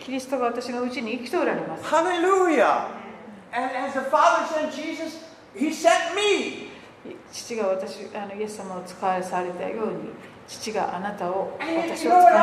[0.04, 1.84] キリストが私のうちに生きておられます。
[1.86, 2.88] ハレルヤ
[7.32, 10.31] 父が私あのイエス様を使わされたように。
[10.52, 12.38] 父があなたを私を使って。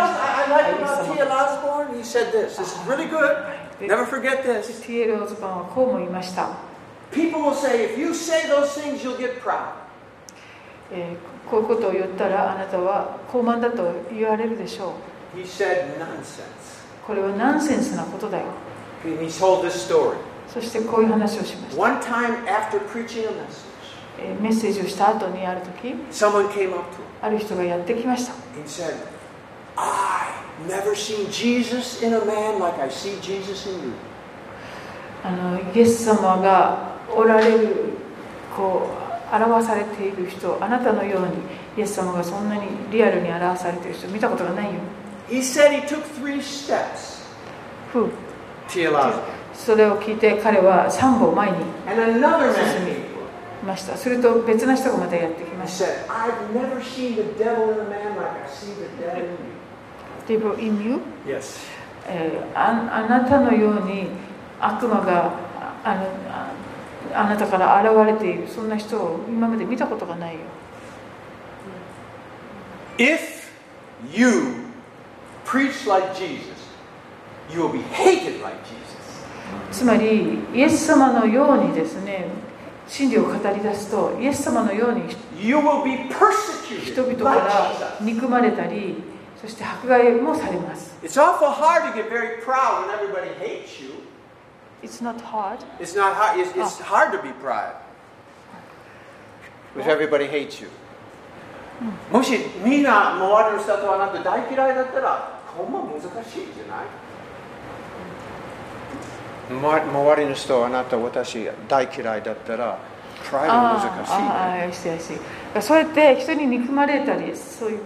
[4.82, 5.22] T.L.
[5.22, 6.48] オズボンはこうも言いました。
[7.54, 9.02] Say, say things,
[10.90, 11.16] え、
[11.50, 14.94] こういうことを言ったらあなたは高慢だと言われるでしょ
[15.34, 15.38] う。
[17.06, 18.44] これはナンセンスなことだよ。
[20.48, 21.82] そしてこういう話をしました。
[24.40, 25.94] メッセージをした後にある時
[27.20, 28.32] ある人がやってきました。
[35.24, 37.92] あのイエス様がおられる
[38.56, 38.88] こ
[39.32, 41.28] う表されている人あなたのように
[41.76, 44.80] イエス様がそんなにリアルに表されている人見たことがないよ。
[45.28, 45.42] He
[49.54, 51.56] それを聞いて彼は3歩前に
[52.52, 53.07] 進み。
[53.68, 53.84] まし。
[53.84, 55.86] すると別な人がまたやってきました。
[60.26, 60.98] デブ・イミ
[62.54, 64.08] あなたのように
[64.60, 65.32] 悪魔が
[65.84, 70.40] あ,なたから現れている、そんな人を今まで見たことがないよ。
[72.98, 73.50] If
[74.12, 74.28] you
[75.46, 76.42] preach like Jesus,
[77.50, 78.98] you will be hated like Jesus.
[79.70, 82.26] つまり、イエス様のようにですね、
[82.88, 85.02] 真理を語り出すとイエス様のように
[85.38, 89.02] 人々から.憎まれたり
[89.40, 93.90] そして迫害もされます It's awful hard to get very proud when everybody hates you.
[94.82, 96.40] It's not hard It's not hard.
[96.40, 97.74] It's, it's hard to be proud
[99.76, 100.68] if everybody hates you.
[102.10, 106.86] もしみんな周りの人とあなた大嫌いだったらほんま難しいじゃない
[109.50, 112.78] 周周りの人あなた私大嫌いだったら
[113.28, 117.80] プライド難しい、ね、ああ、I see, I see そうやって人に憎まれたりそういう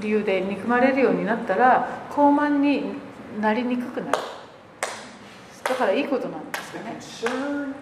[0.00, 2.94] 理由で憎まれるようになったら高慢に
[3.40, 4.18] なりにくくなる
[5.64, 6.60] だからいいことなんで
[7.00, 7.78] すよね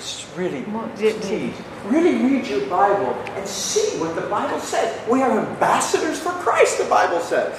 [0.00, 4.98] it's really, please, really read your Bible and see what the Bible says.
[5.08, 7.52] We are ambassadors for Christ, the Bible says.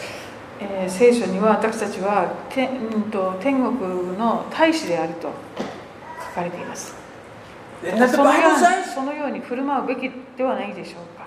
[0.61, 5.29] えー聖書には私たちはて、うん、と天国の大使であると
[6.29, 6.95] 書かれています?
[8.93, 11.20] そのように振る舞うべきではないでしょうか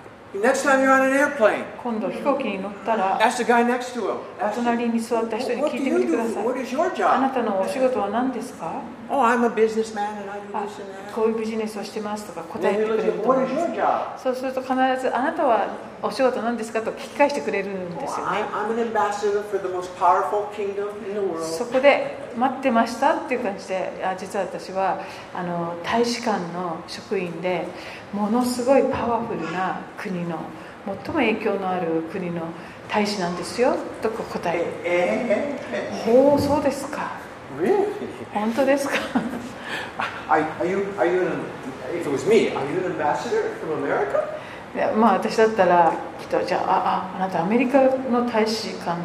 [1.83, 3.19] 今度飛行機に乗ったら、
[4.55, 6.45] 隣に座った人に聞いてみてください。
[7.17, 8.81] あなたのお仕事は何ですか？
[11.15, 13.13] こういうビジネスをしてますとか答えてくれる。
[14.19, 15.69] そうすると必ずあなたは
[16.03, 18.41] お仕事は何ですかと聞き返してくれるんですよね。
[21.45, 24.99] そこで待ってましたっていう感じであ実は私は
[25.35, 27.67] あの大使館の職員で
[28.13, 30.39] ものすごいパワフルな国の
[30.87, 32.43] 最も影響のある国の
[32.89, 37.13] 大使なんですよと答え Eh, eh, おおそうですか
[37.61, 37.65] eh.
[37.65, 37.87] Really?
[38.33, 38.95] 本当ですか
[40.29, 41.33] ？Are, you, are you an,
[41.95, 44.25] if it was me, are you an ambassador from America?
[44.75, 47.81] いやまあ私だったらきっとじゃああああなたアメリカ
[48.11, 48.99] の大使館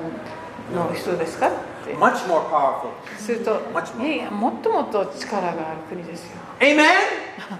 [0.75, 1.51] の人ですか？
[1.98, 2.90] Much more powerful.
[3.18, 4.06] すると Much more.
[4.06, 6.84] いやいやもっともっと力がある国ですよ Amen?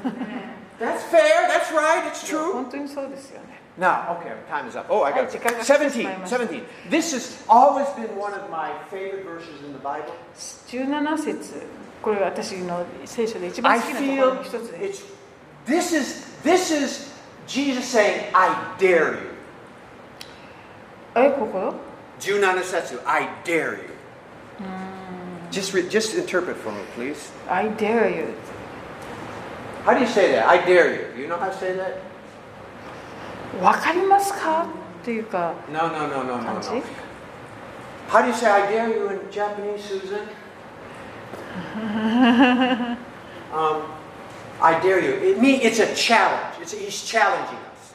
[0.81, 1.49] That's fair.
[1.49, 2.05] That's right.
[2.11, 2.53] It's true.
[2.53, 4.87] 本当にそうですよね Now, okay, time is up.
[4.89, 5.65] Oh, I got Ay, chika- it.
[5.65, 6.07] 17.
[6.07, 6.63] chika- 17.
[6.91, 10.15] This has always been one of my favorite verses in the Bible.
[10.69, 11.67] 17節
[12.01, 15.05] これは私の聖書で一 I 番好きなところ feel の一つで it's す
[15.67, 17.15] this is this is
[17.49, 19.31] Jesus saying, I dare you.
[21.17, 21.75] えここ
[22.21, 23.88] Junana Setsu, I dare you.
[25.51, 27.31] Just re- just interpret for me, please.
[27.49, 28.35] I dare you
[29.85, 30.49] How do you say that?
[30.49, 31.15] I dare you.
[31.15, 32.01] Do you know how to say that?
[33.63, 34.67] わかりますか
[35.03, 36.83] っていうか No, no, no, no, no, 感じ no.
[38.09, 40.21] How do you say I dare you in Japanese, Susan?
[43.53, 43.83] um,
[44.61, 45.13] I dare you.
[45.35, 46.57] It mean it's a challenge.
[46.61, 47.95] It's, he's challenging us.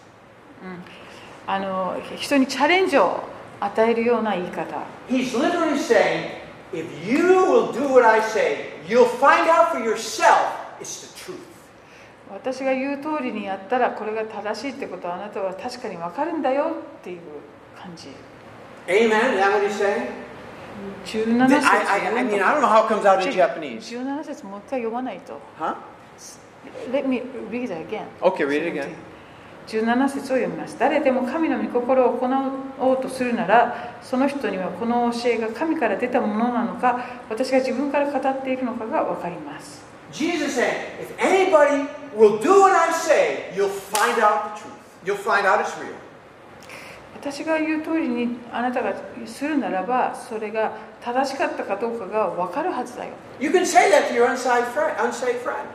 [1.47, 3.23] あの人にチャレンジを
[3.59, 6.29] 与えるような言い方 He's literally saying,
[6.74, 11.38] if you will do what I say, you'll find out for yourself it's the truth.
[12.32, 17.20] 私が言う通りにやったらこれが正しいってことはあなたは確かにわかるんだよっていう
[17.76, 18.08] 感じ
[18.88, 19.34] Amen?
[19.34, 20.08] Is that what he's saying?
[21.04, 23.30] 17 Th- 節 I, I, I mean, I don't know how it comes out in
[23.32, 23.82] Japanese.
[23.88, 25.74] 17節もう一回読まないと Huh?
[26.92, 28.88] Let me read it again Okay, read it again.
[28.88, 29.13] 17
[29.66, 32.28] 節を読みます誰でも神の御心を行
[32.78, 44.72] おうとするならその人にはこの教えが神から出たものなのか私が自分から語っているのかが分かります Jesus saying, if anybody will do what I say, you'll find out the truth.
[45.04, 45.92] You'll find out it's real.
[47.20, 48.94] 私が言う通りにあなたが
[49.26, 54.94] するならばそれが正しかったかどうかが分かるはずだよ You can say that to your unsaved friend.
[54.98, 55.66] Unsaved friend.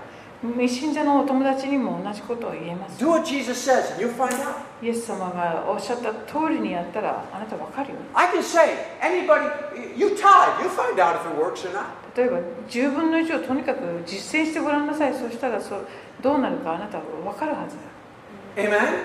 [0.68, 4.56] 信者のお友達にも同じことを言えます Do what Jesus says, and you'll find out.
[4.82, 9.50] イエス様がおっしゃった通りにやったらあなた分かるよ I can say, anybody,
[9.98, 12.00] you tithe, you find out if it works or not.
[12.16, 15.84] 例えば10分の1をとにかく実践してごらんなさいそしたらそ
[16.22, 17.82] どうなるかあなたは分かるはずだ
[18.64, 19.04] Amen?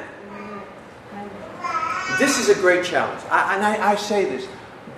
[2.18, 3.20] This is a great challenge.
[3.30, 4.49] I, and I, I say this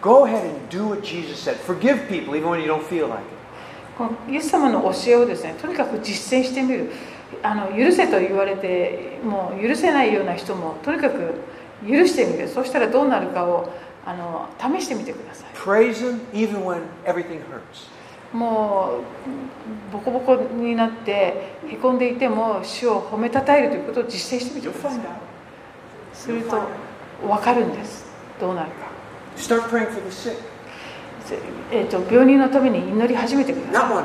[0.01, 1.57] go ahead and do what Jesus said.
[1.57, 3.36] Forgive people even when you don't feel like it.
[3.97, 6.91] このイエス様の教えをですねとにかく実践してみる。
[7.43, 11.35] あの許せと言われてもう許せないような人もとにかく
[11.87, 12.49] 許してみる。
[12.49, 13.73] そうしたらどうなるかを
[14.05, 15.51] あの試してみてください。
[15.55, 17.89] Praise Him even when everything hurts.
[18.33, 19.01] も
[19.91, 25.01] うボコボコになってへこんでいても主を褒めたたえるということを実践してみてください.
[26.13, 26.61] すると
[27.27, 28.07] 分かるんです。
[28.41, 28.87] どうなるか、
[29.37, 30.37] Start praying for the sick.
[31.73, 34.05] えー、と病人のために祈り始めてくださ.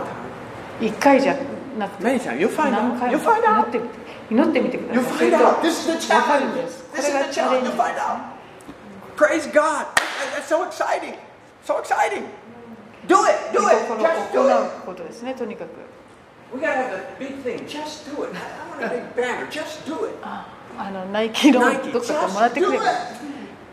[0.81, 1.35] い一回じゃ
[1.77, 3.63] なくて何.回 You'll も find 祈 out.
[3.67, 3.95] ってみて
[4.31, 5.69] 祈ってみてください the こ is れが the
[6.01, 7.61] チャレ challenge.
[7.61, 8.17] ン You'll ジ find out.
[9.15, 9.85] Praise God.
[10.35, 11.15] That's so exciting.
[11.63, 12.23] So exciting.
[13.07, 13.35] Do it.
[13.53, 14.01] 御 Do 心 it.
[14.01, 14.71] を Just do 行 it.
[16.53, 17.65] We gotta have a big thing.
[17.67, 18.31] Just do it.
[18.35, 19.47] I want a big banner.
[19.49, 20.15] Just do it.
[20.23, 20.45] あ
[20.77, 22.79] あのナイキの.どっかからもらってくれ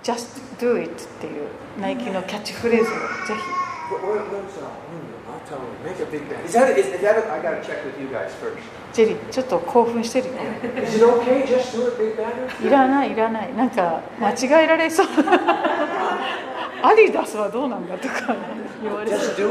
[0.03, 1.49] Just do it っていう
[1.81, 2.93] ナイキのキャッチフレーズを
[3.26, 3.41] ぜひ。
[8.93, 10.29] ジェリー、ちょっと興奮してる。
[12.66, 13.55] いらない、いらない。
[13.55, 15.07] なんか間違えられそう。
[16.83, 18.37] アディダスはどうなんだとか
[18.83, 19.43] 言われそ。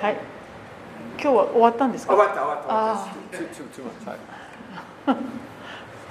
[0.00, 0.16] はい。
[1.22, 2.34] 今日は終わったんですか？Oh, what?
[2.34, 3.06] the- Ah.
[3.30, 4.18] Too, too, too much time.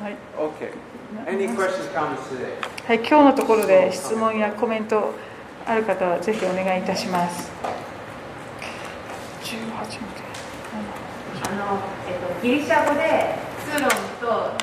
[0.02, 0.72] はい Okay.
[1.28, 2.58] Any questions, comments today?
[2.88, 5.14] はい、今日のところで質問やコメント
[5.68, 7.52] ある方はぜひお願いいたします。
[9.44, 9.92] 18まで。
[11.44, 13.36] あの、えっと、ギリシャ語で
[13.66, 13.90] ツーロン
[14.22, 14.54] とあの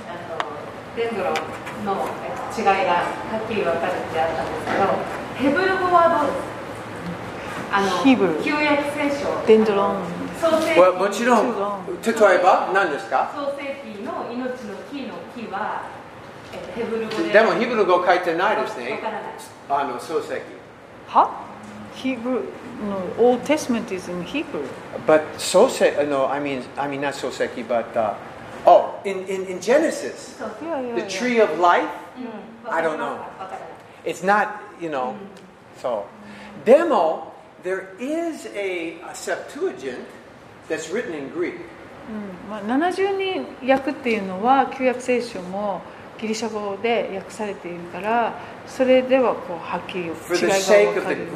[0.97, 4.85] デンドロンのえっと違いがはっきり分かるってあったんですけど
[5.37, 6.39] ヘブル語はどうです
[7.71, 7.77] か？
[7.79, 9.97] あのヒブル旧約聖書デンドロン
[10.76, 11.54] Well, もちろん、
[12.04, 15.84] 例えば何ですか創世記の命の木の木は、
[16.52, 18.98] えっと、ヘブル語ででもヒブル語書いてないですねわ。
[18.98, 19.24] からない
[19.70, 20.42] あの漱石。
[21.08, 21.30] は
[21.96, 22.42] Hebrew
[23.18, 24.66] no Old Testament is in Hebrew
[25.08, 28.16] But 漱石 uh, no, I mean, I mean not 漱石 but uh,
[28.66, 31.88] oh, in, in, in Genesis, そういやいやい the や tree of life,
[32.66, 33.12] うん I don't know.
[33.12, 33.60] わからない
[34.06, 35.14] it's not, you know,
[35.82, 36.04] so.
[36.66, 37.32] Demo,
[37.64, 40.00] there is a, a Septuagint
[40.69, 41.55] that's written in Greek.
[42.49, 45.83] まあ、70人訳っていうのは旧約聖書も
[46.19, 48.35] ギリシャ語で訳されているから
[48.67, 51.27] それではこうはっきり違いが分る、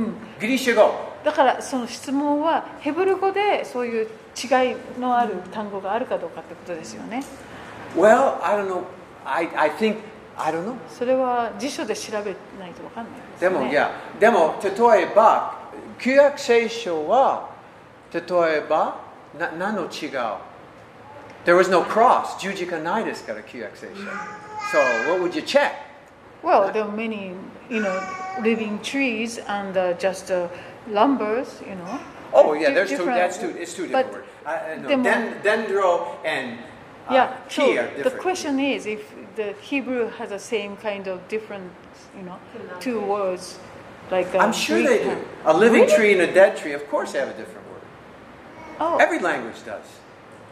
[0.00, 0.74] ん、ギリシャ
[1.24, 7.22] だからその質問はヘブル語でそういう違いのある単語があるかどうかってことですよね。
[10.88, 13.12] それは辞書で調べないと分かんない。
[13.41, 15.53] ですでも、ねいや、でも、例えば、
[15.99, 17.49] 旧約聖書は、
[18.13, 18.95] 例えば、
[19.37, 20.37] な何の違う
[21.45, 22.37] There was no cross.
[22.39, 24.01] 十字架ないですから、旧約聖書。
[24.71, 24.79] So,
[25.09, 25.71] what would you check?
[26.43, 27.31] Well, there are many,
[27.69, 27.99] you know,
[28.43, 30.47] living trees and uh, just uh,
[30.91, 31.99] lumbers, you know.
[32.33, 34.27] Oh, yeah, Di- there's two, different- that's two, it's two different but words.
[34.45, 34.87] I, I know.
[34.89, 36.57] でも Den, dendro and
[37.07, 38.21] uh, Yeah, so key are the different.
[38.21, 38.99] question is if
[39.37, 41.71] the Hebrew has the same kind of different,
[42.16, 42.38] you know,
[42.80, 43.58] two words,
[44.10, 45.16] like I'm sure Greek they do.
[45.44, 45.94] A living Really?
[45.96, 47.80] tree and a dead tree, of course, have a different word.
[48.80, 49.84] Oh, Every language does.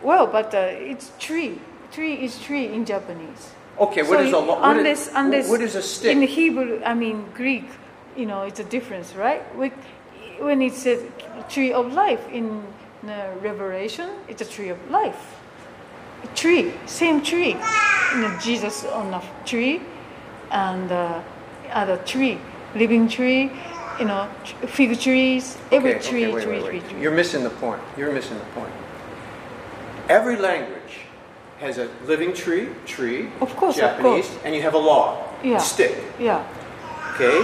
[0.03, 0.59] well, but uh,
[0.91, 1.59] it's tree.
[1.93, 3.51] Tree is tree in Japanese.
[3.79, 6.13] Okay, what so is a lo- what unless, is, unless what is a stick?
[6.17, 7.65] in Hebrew, I mean Greek,
[8.17, 9.43] you know, it's a difference, right?
[9.57, 9.73] With,
[10.39, 11.03] when it says
[11.49, 12.63] tree of life in
[13.03, 15.37] the Revelation, it's a tree of life.
[16.35, 17.57] Tree, same tree.
[18.15, 19.81] You know, Jesus on a tree,
[20.51, 21.21] and uh,
[21.73, 22.39] other tree,
[22.75, 23.51] living tree,
[23.99, 24.29] you know,
[24.67, 26.89] fig trees, every Okay, tree, okay, wait, tree, wait, tree, wait.
[26.91, 27.01] tree.
[27.03, 27.81] You're missing the point.
[27.97, 28.73] You're missing the point.
[30.09, 31.01] Every language
[31.61, 34.39] has a living tree, tree, Of course, of Japanese, course.
[34.45, 35.59] and you have a log, Yeah.
[35.59, 35.97] stick.
[36.19, 36.43] Yeah.
[37.15, 37.43] Okay?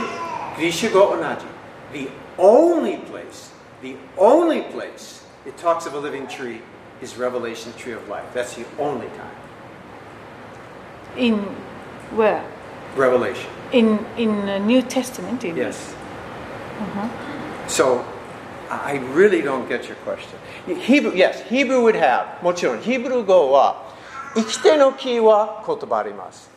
[0.57, 1.47] Grishigo onaji.
[1.93, 2.09] The
[2.39, 3.51] only place,
[3.83, 6.61] the only place it talks of a living tree
[7.03, 8.25] is Revelation, tree of life.
[8.33, 9.37] That's the only time.
[11.17, 11.39] In
[12.17, 12.43] where?
[12.96, 13.50] Revelation.
[13.72, 15.44] In in the New Testament.
[15.44, 15.64] You mean?
[15.64, 15.94] Yes.
[16.80, 17.68] Uh-huh.
[17.68, 18.04] So,
[18.70, 20.38] I really don't get your question.
[20.66, 23.92] Hebrew, yes, Hebrew would have, もちろん、ヒブル語は、
[24.36, 26.50] 生きての木は言葉あります。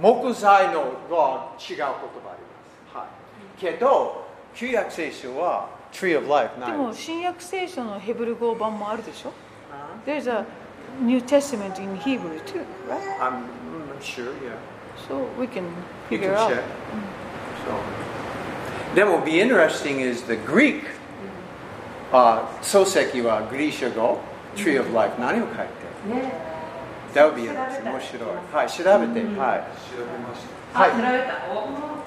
[0.00, 2.42] 木材のが違う言葉あり
[2.92, 2.96] ます。
[2.96, 3.60] はい。
[3.60, 7.02] けど、旧約聖書は、Tree of Life でもないです。
[7.02, 9.32] 新約聖書のヘブル語版もあるでしょ
[10.06, 10.44] There's a
[11.00, 13.20] New Testament in Hebrew too, right?
[13.20, 14.56] I'm, I'm sure, yeah.
[15.07, 15.63] So we can
[16.09, 16.49] You figure can out.
[16.49, 16.63] check.
[17.65, 17.71] So,
[18.95, 20.83] then what will be interesting is the Greek,
[22.11, 24.19] uh, 漱石はグリシャ語、
[24.55, 25.63] Tree of Life 何を書いて
[26.13, 26.33] ね
[27.13, 27.83] That would be interesting.
[27.83, 28.29] 面白い。
[28.53, 28.93] はい、調べて。
[28.93, 29.07] はい。
[29.07, 30.43] 調べまし
[30.73, 31.97] たはいあ調べたお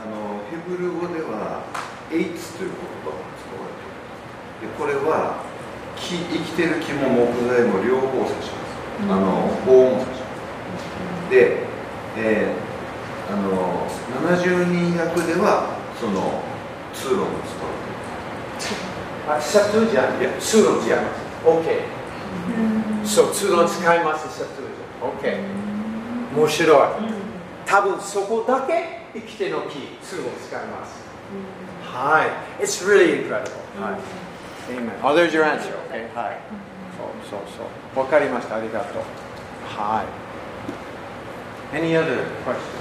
[0.00, 1.62] あのヘブル語では
[2.10, 3.84] エイツという言葉が使われて
[4.64, 5.44] いるでこれは
[5.96, 10.24] 木生きてる木も木材も両方指します、あの棒も指しま
[11.28, 11.69] すで、
[12.16, 12.70] えー
[13.32, 13.86] あの
[14.26, 16.42] 70人訳ではその
[16.92, 17.78] 通路も使われ
[18.58, 21.86] ているあサトゥージャンいや通路違います OK
[23.06, 25.70] そう通路使いますサトゥージャン OK
[26.36, 26.88] 面白い。
[27.66, 31.00] 多分そこだけ生きての木通路使います。
[31.82, 32.24] は
[32.60, 32.62] い。
[32.62, 33.50] It's really incredible
[33.80, 34.00] はい。
[34.72, 36.38] Amen Oh there's your answer OK はい。
[36.96, 37.40] そうそう
[37.94, 38.04] そう。
[38.04, 38.56] わかりました。
[38.56, 39.02] ありがとう。
[39.76, 40.19] はい
[41.72, 42.80] Any other questions?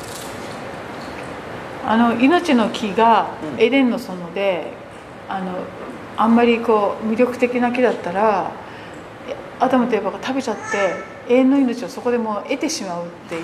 [1.86, 4.72] あの命の木がうんエデンの園で、
[5.28, 5.54] あの
[6.18, 8.52] あんまりこう魅力的な木だったら
[9.28, 13.44] えアダムとエバが食べちゃって永遠の命をそこでもう得てしまうっていう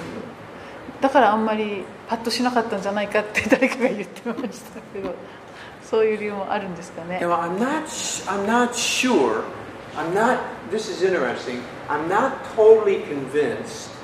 [1.02, 5.14] だからあんまりパッとしなかったんじゃないかって 誰かが言ってましたけど
[5.84, 7.86] そういう理由もあるんですかね I'm not,
[8.28, 9.44] I'm not sure.
[9.96, 10.40] I'm not,
[10.72, 11.62] this is interesting.
[11.88, 13.95] I'm not totally convinced.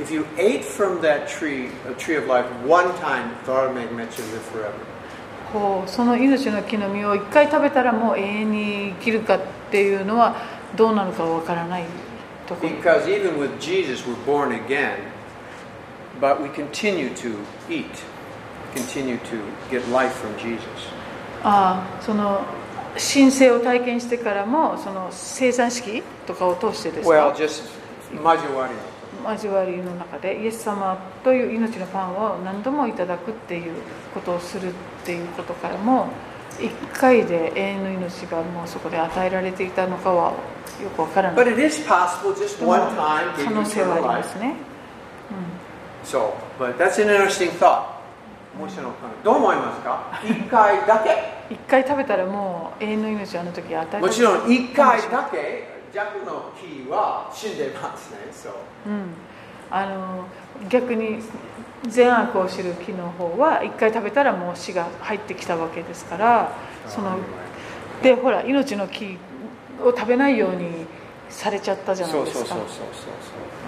[0.00, 4.24] If you ate from that tree, a tree of life, one time, God may mention
[4.32, 4.74] live forever.
[5.52, 9.40] こうその命の木の実を一回食べたらもう永遠に生きるかっ
[9.70, 10.34] ていうのは
[10.74, 11.84] どうなのかわからない
[12.48, 14.96] ところ Because even with Jesus, we're born again,
[16.20, 17.36] but we continue to
[17.70, 17.86] eat,
[18.74, 19.38] continue to
[19.70, 20.60] get life from Jesus.
[21.44, 22.42] ああその
[22.94, 27.62] 神聖を体験してからもその生産式とかを通してです Well, か just
[28.12, 28.70] majuari.
[29.27, 33.73] 交わりの中でイエス様という命のパンを何度もいただくっていう
[34.13, 34.71] ことをするっ
[35.05, 36.07] ていうことからも
[36.59, 40.33] 一回で永遠の命がもうそこで与えられていたのかは
[40.83, 44.55] よくわからな But い it is possible just でも one time 可能性はありま.すね、
[46.03, 47.99] So, but that's an interesting thought.
[49.23, 50.19] どう思いますか？
[50.25, 51.09] 一回だけ。
[51.49, 58.17] うん、一回食べたらもう永遠の命をあの時与えられてもちろん一回だけ弱の木は死んでますね。
[58.31, 58.51] So,
[58.87, 59.13] うん、
[59.71, 60.25] あの
[60.69, 61.19] 逆に
[61.87, 66.51] 善悪を知る木の方は一回食べたらもう死が入ってきたわけですから
[66.87, 67.17] その
[68.03, 69.17] でほら命の木
[69.81, 70.85] を食べないように
[71.29, 72.85] されちゃったじゃないそうですかそうそうそうそう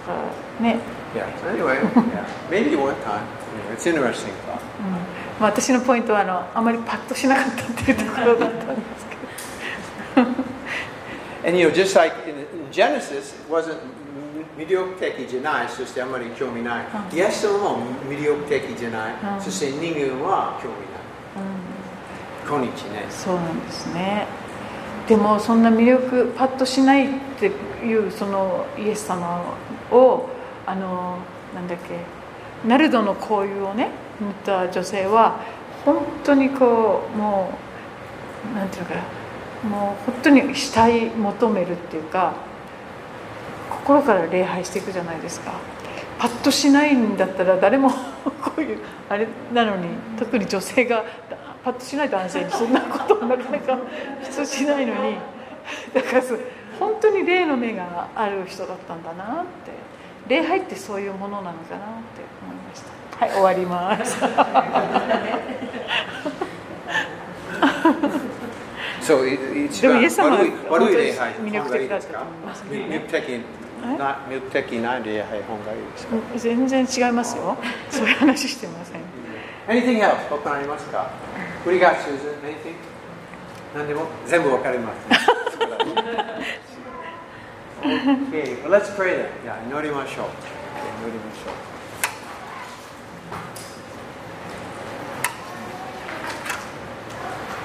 [0.08, 0.22] だか
[0.60, 0.80] らね、
[1.14, 1.28] Yeah.
[1.46, 2.26] Anyway, yeah.
[2.50, 3.22] maybe one time.
[3.68, 4.62] Yeah, it's interesting thought.
[4.80, 9.06] うんまあ、私のポイントはあのあまりパッとしなかったっていうところだったんです
[10.16, 10.28] けど
[11.44, 13.78] And you know, just like in, in Genesis, it wasn't
[14.58, 16.86] 魅力的じゃない、そしてあまり興味ない。
[17.14, 17.78] イエス様も
[18.08, 21.02] 魅力的じゃない、うんそして人間は興味ない。
[22.48, 23.06] 今日ね。
[23.10, 24.26] そうなんですね。
[25.08, 27.10] でもそんな魅力パッとしないっ
[27.40, 27.48] て
[27.86, 29.44] いうそのイエス様
[29.92, 30.30] を
[30.66, 31.18] あの
[31.56, 32.00] なんだっけ
[32.68, 33.90] ナルドの香油をね
[34.20, 35.40] 塗った女性は
[35.84, 37.52] 本当にこうも
[38.54, 39.02] うなんていうのかな
[39.64, 42.34] もう本当に死体求めるっていうか
[43.70, 45.54] 心から礼拝していくじゃないですか
[46.20, 47.90] パッとしないんだったら誰も
[48.42, 48.80] こういう
[49.10, 51.04] あれなのに特に女性が
[51.64, 53.78] パッとしない男性にそんなことをなかなか
[54.22, 55.18] 普通しないのに
[55.94, 56.24] だから
[56.80, 59.72] 本当に霊の目がある人だったんだなって
[60.28, 62.92] 礼拝ってそういうものなのかなって思いました
[63.26, 64.18] はい終わります。
[69.02, 73.30] も番イエス様は悪い悪い礼本拝魅力的だったと思いますね魅力的
[73.98, 76.16] な魅力的な礼拝本がいいですか？
[76.38, 77.58] 全然違いますよ
[77.90, 79.02] そういう話してません
[79.68, 80.16] Anything else?
[80.30, 81.10] 他ありますか
[81.66, 82.34] ？What do you got, Susan?
[82.44, 82.76] Anything?
[83.76, 84.98] 何でも全部わかります。
[87.82, 89.28] okay, well, let's pray then.
[89.44, 90.26] じゃあ祈りましょう。
[91.06, 91.71] 祈りましょう。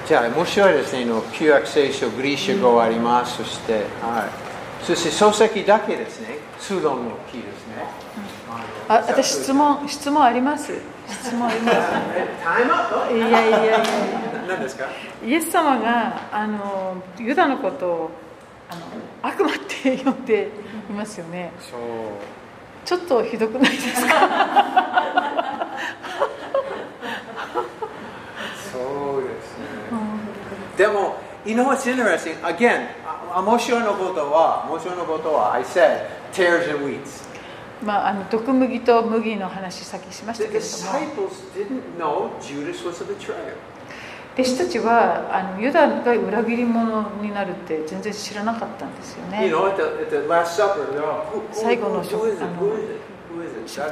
[0.07, 1.05] じゃあ面白いですね。
[1.05, 3.37] の旧約聖書、グリーシュ語あります。
[3.37, 4.25] そして、は
[4.81, 4.85] い。
[4.85, 6.37] そして漱石だけですね。
[6.59, 7.73] 通論の木ですね。
[8.89, 10.71] あ私質問質問あります？
[11.09, 13.83] 質問ありまタイムアッす いやいやいや
[14.47, 14.85] 何ですか？
[15.25, 18.11] イエス様があのユダのことを
[18.69, 18.81] あの
[19.29, 20.49] 悪魔って呼んで
[20.89, 21.79] いますよねそう。
[22.85, 24.13] ちょっとひどくないですか？
[28.77, 29.65] そうですね。
[30.77, 32.39] でも、you know what's interesting?
[32.43, 32.87] Again,
[33.35, 37.25] 面白いのことは、面白いのことは、I said, tears and weeds.
[37.83, 40.61] まあ、あの毒麦と麦の話、さっきしましたけども。
[44.37, 49.49] 弟たちはあのユダが裏切り者になるって全然知らなかったんですよね。
[51.51, 52.37] 最後の食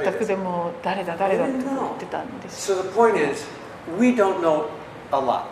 [0.04, 2.72] 卓でも誰だ誰だって言ってたんです。
[3.98, 4.66] We don't know
[5.12, 5.44] a lot.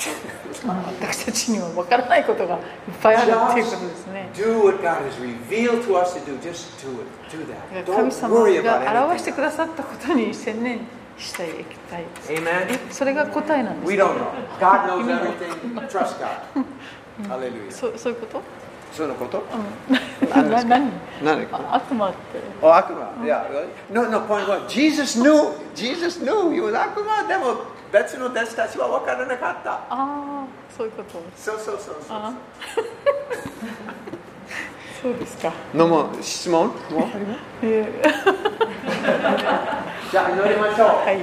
[0.66, 2.60] まあ私たちには分からないことがいっ
[3.02, 6.38] ぱいあるっていうことですね Do what God has revealed to us to do.
[6.40, 7.06] Just do it.
[7.30, 7.84] Do that.
[7.84, 10.80] 神 Don't 様 worry about が表して.くださったことに専念
[11.18, 12.90] したいきたいです Amen.
[12.92, 14.30] それが答えなんです We don't know.
[14.58, 15.88] God knows everything.
[15.88, 16.64] Trust God.
[17.70, 18.42] そうそういうこと
[18.92, 20.90] そういうことうんな何
[21.22, 22.16] 何あ悪魔って
[22.62, 23.12] お悪魔。
[23.24, 23.44] Yeah.
[23.90, 24.68] No, no, point.
[24.68, 25.52] Jesus knew.
[25.74, 27.22] Jesus knew he was 悪魔。
[27.28, 27.56] でも
[27.94, 29.70] 別の弟子たちは分からなかった。
[29.72, 30.44] ああ
[30.76, 31.22] そういうこと。
[31.36, 32.16] そうそうそうそう。
[32.18, 32.32] あ
[35.00, 35.52] そうですか。
[35.72, 36.66] のも質問？
[36.66, 36.74] もう
[37.62, 38.10] えー
[40.10, 40.88] じゃあ祈りましょう。
[40.88, 41.18] はい